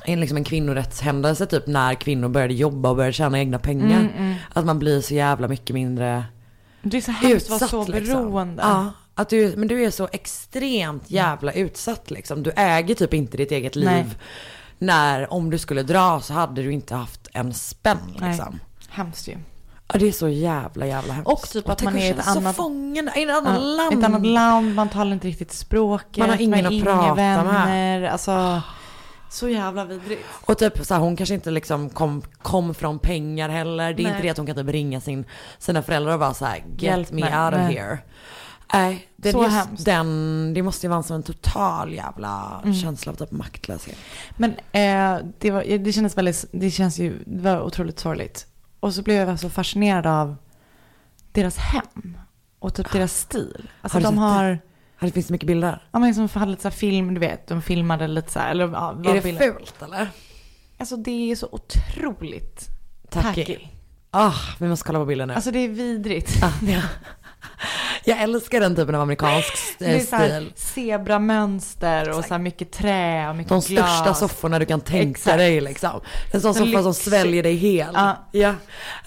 [0.04, 4.08] en, liksom en kvinnorättshändelse typ när kvinnor började jobba och började tjäna egna pengar.
[4.16, 6.24] Mm, Att man blir så jävla mycket mindre
[6.82, 8.14] Det är så hemskt att vara så liksom.
[8.14, 8.62] beroende.
[8.62, 12.42] Ja, att du, men du är så extremt jävla utsatt liksom.
[12.42, 13.86] Du äger typ inte ditt eget liv.
[13.86, 14.06] Nej.
[14.78, 18.28] När, om du skulle dra så hade du inte haft en spänn Nej.
[18.30, 18.61] liksom.
[18.88, 19.36] Hemskt ju.
[19.92, 21.30] Ja det är så jävla jävla hemskt.
[21.30, 23.58] Och typ att tänk man är i ett annat- så fången i ett annat Ja,
[23.68, 23.98] land.
[23.98, 26.16] Ett annat land, man talar inte riktigt språket.
[26.16, 27.44] Man har ingen att inga prata med.
[27.44, 28.02] vänner.
[28.02, 28.62] Alltså,
[29.30, 30.22] så jävla vidrigt.
[30.46, 33.94] Och typ så här, hon kanske inte liksom kom, kom från pengar heller.
[33.94, 34.12] Det är Nej.
[34.12, 35.24] inte det att hon kan typ ringa sin,
[35.58, 37.74] sina föräldrar och bara så här, get Hjälp me out of Nej.
[37.76, 37.98] here.
[38.72, 39.84] Nej, det, Så hemskt.
[39.84, 42.74] den, det måste ju vara som en total jävla Mm.
[42.74, 43.96] känsla av typ maktlöshet.
[44.36, 48.46] Men eh, det, var, det kändes väldigt, det känns ju, det var otroligt sorgligt.
[48.80, 50.36] Och så blev jag så fascinerad av
[51.32, 52.16] deras hem
[52.58, 53.68] och typ deras stil.
[53.82, 54.20] Alltså Har de sett det?
[54.20, 54.58] har,
[55.00, 55.82] Ja, Det finns så mycket bilder.
[55.92, 58.68] ja men som hade lite så film, du vet, de filmade lite så här, eller
[58.68, 59.52] ja, Är det bilder.
[59.52, 60.10] fult eller?
[60.78, 62.68] Alltså det är så otroligt
[63.10, 63.44] Tacky.
[63.44, 63.58] tacky.
[64.10, 65.34] Ah, vi måste kolla på bilden nu.
[65.34, 66.42] Alltså det är vidrigt.
[66.42, 66.80] Ah, ja.
[68.05, 70.53] Jag älskar den typen av amerikansk eh, stil.
[70.57, 73.97] zebramönster och så här mycket trä och mycket De glas.
[73.99, 75.36] största sofforna du kan tänka Exakt.
[75.38, 76.01] dig liksom.
[76.32, 77.05] En sån Så soffa som lyxig.
[77.12, 77.91] sväljer dig hel.
[77.95, 78.16] Ja.
[78.32, 78.49] Ja.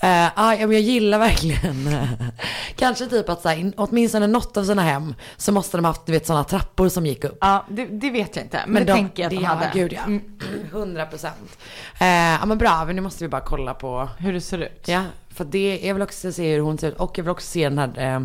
[0.01, 1.97] Eh, ah, ja, men jag gillar verkligen.
[2.75, 6.05] Kanske typ att så här, in- åtminstone något av sina hem så måste de haft
[6.05, 7.37] du vet sådana trappor som gick upp.
[7.41, 8.61] Ja, det, det vet jag inte.
[8.67, 9.65] Men, det de- tänker jag att de hade.
[9.65, 10.01] Ja, gud ja.
[10.03, 10.21] Mm,
[10.71, 11.57] 100 procent.
[11.99, 14.09] Eh, ja men bra, men nu måste vi bara kolla på.
[14.17, 14.83] hur det ser ut.
[14.87, 15.03] Ja,
[15.33, 16.97] för det, jag vill också se hur hon ser ut.
[16.97, 18.21] Och jag vill också se den här eh,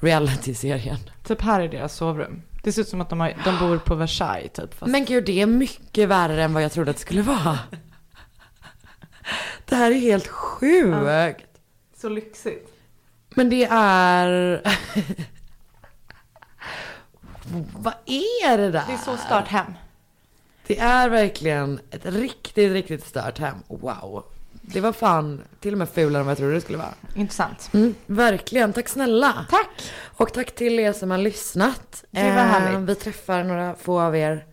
[0.00, 0.98] reality-serien.
[1.24, 2.42] Typ här är deras sovrum.
[2.62, 4.74] Det ser ut som att de, har, de bor på Versailles typ.
[4.74, 4.92] Fast...
[4.92, 7.58] Men gud, det är mycket värre än vad jag trodde att det skulle vara.
[9.64, 11.46] Det här är helt sjukt.
[11.96, 12.68] Så lyxigt.
[13.30, 14.62] Men det är...
[17.76, 18.84] Vad är det där?
[18.86, 19.72] Det är så start hem.
[20.66, 23.56] Det är verkligen ett riktigt, riktigt stört hem.
[23.68, 24.24] Wow.
[24.72, 26.94] Det var fan till och med fulare än vad jag trodde det skulle vara.
[27.14, 27.70] Intressant.
[27.74, 29.46] Mm, verkligen, tack snälla.
[29.50, 29.92] Tack.
[30.16, 32.04] Och tack till er som har lyssnat.
[32.10, 32.88] Det var Eh, härligt.
[32.88, 34.44] Vi träffar några få av er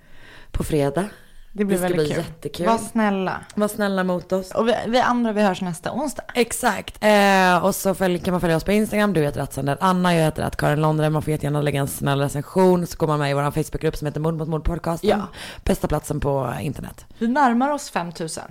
[0.51, 1.05] på fredag.
[1.53, 2.17] Det blir Det väldigt bli kul.
[2.24, 2.65] jättekul.
[2.65, 3.41] Var snälla.
[3.55, 4.51] Var snälla mot oss.
[4.51, 6.24] Och vi, vi andra vi hörs nästa onsdag.
[6.34, 6.97] Exakt.
[7.03, 9.13] Eh, och så följ, kan man följa oss på Instagram.
[9.13, 11.09] Du heter att Anna, jag heter att Karin Londre.
[11.09, 12.88] Man får jättegärna lägga en snäll recension.
[12.88, 15.09] Så går man med i vår Facebookgrupp som heter Mord mot mord podcasten.
[15.09, 15.28] Ja.
[15.63, 17.05] Bästa platsen på internet.
[17.17, 18.43] Vi närmar oss 5000.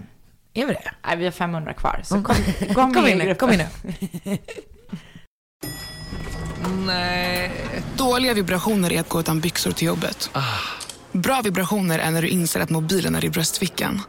[0.59, 0.91] Är vi det?
[1.07, 2.01] Nej, vi har 500 kvar.
[2.05, 2.25] Så Mm.
[2.25, 2.37] kom,
[2.75, 3.49] kom, Kom in i nu, gruppen.
[3.49, 3.67] kom in
[4.25, 4.39] nu.
[7.97, 10.31] Dåliga vibrationer är att gå utan byxor till jobbet.
[11.13, 14.01] Bra vibrationer är när du inser att mobilen är i bröstfickan.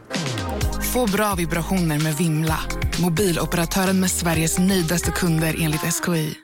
[0.92, 2.58] Få bra vibrationer med Vimla.
[3.00, 6.34] Mobiloperatören med Sveriges nöjdaste kunder enligt SKI.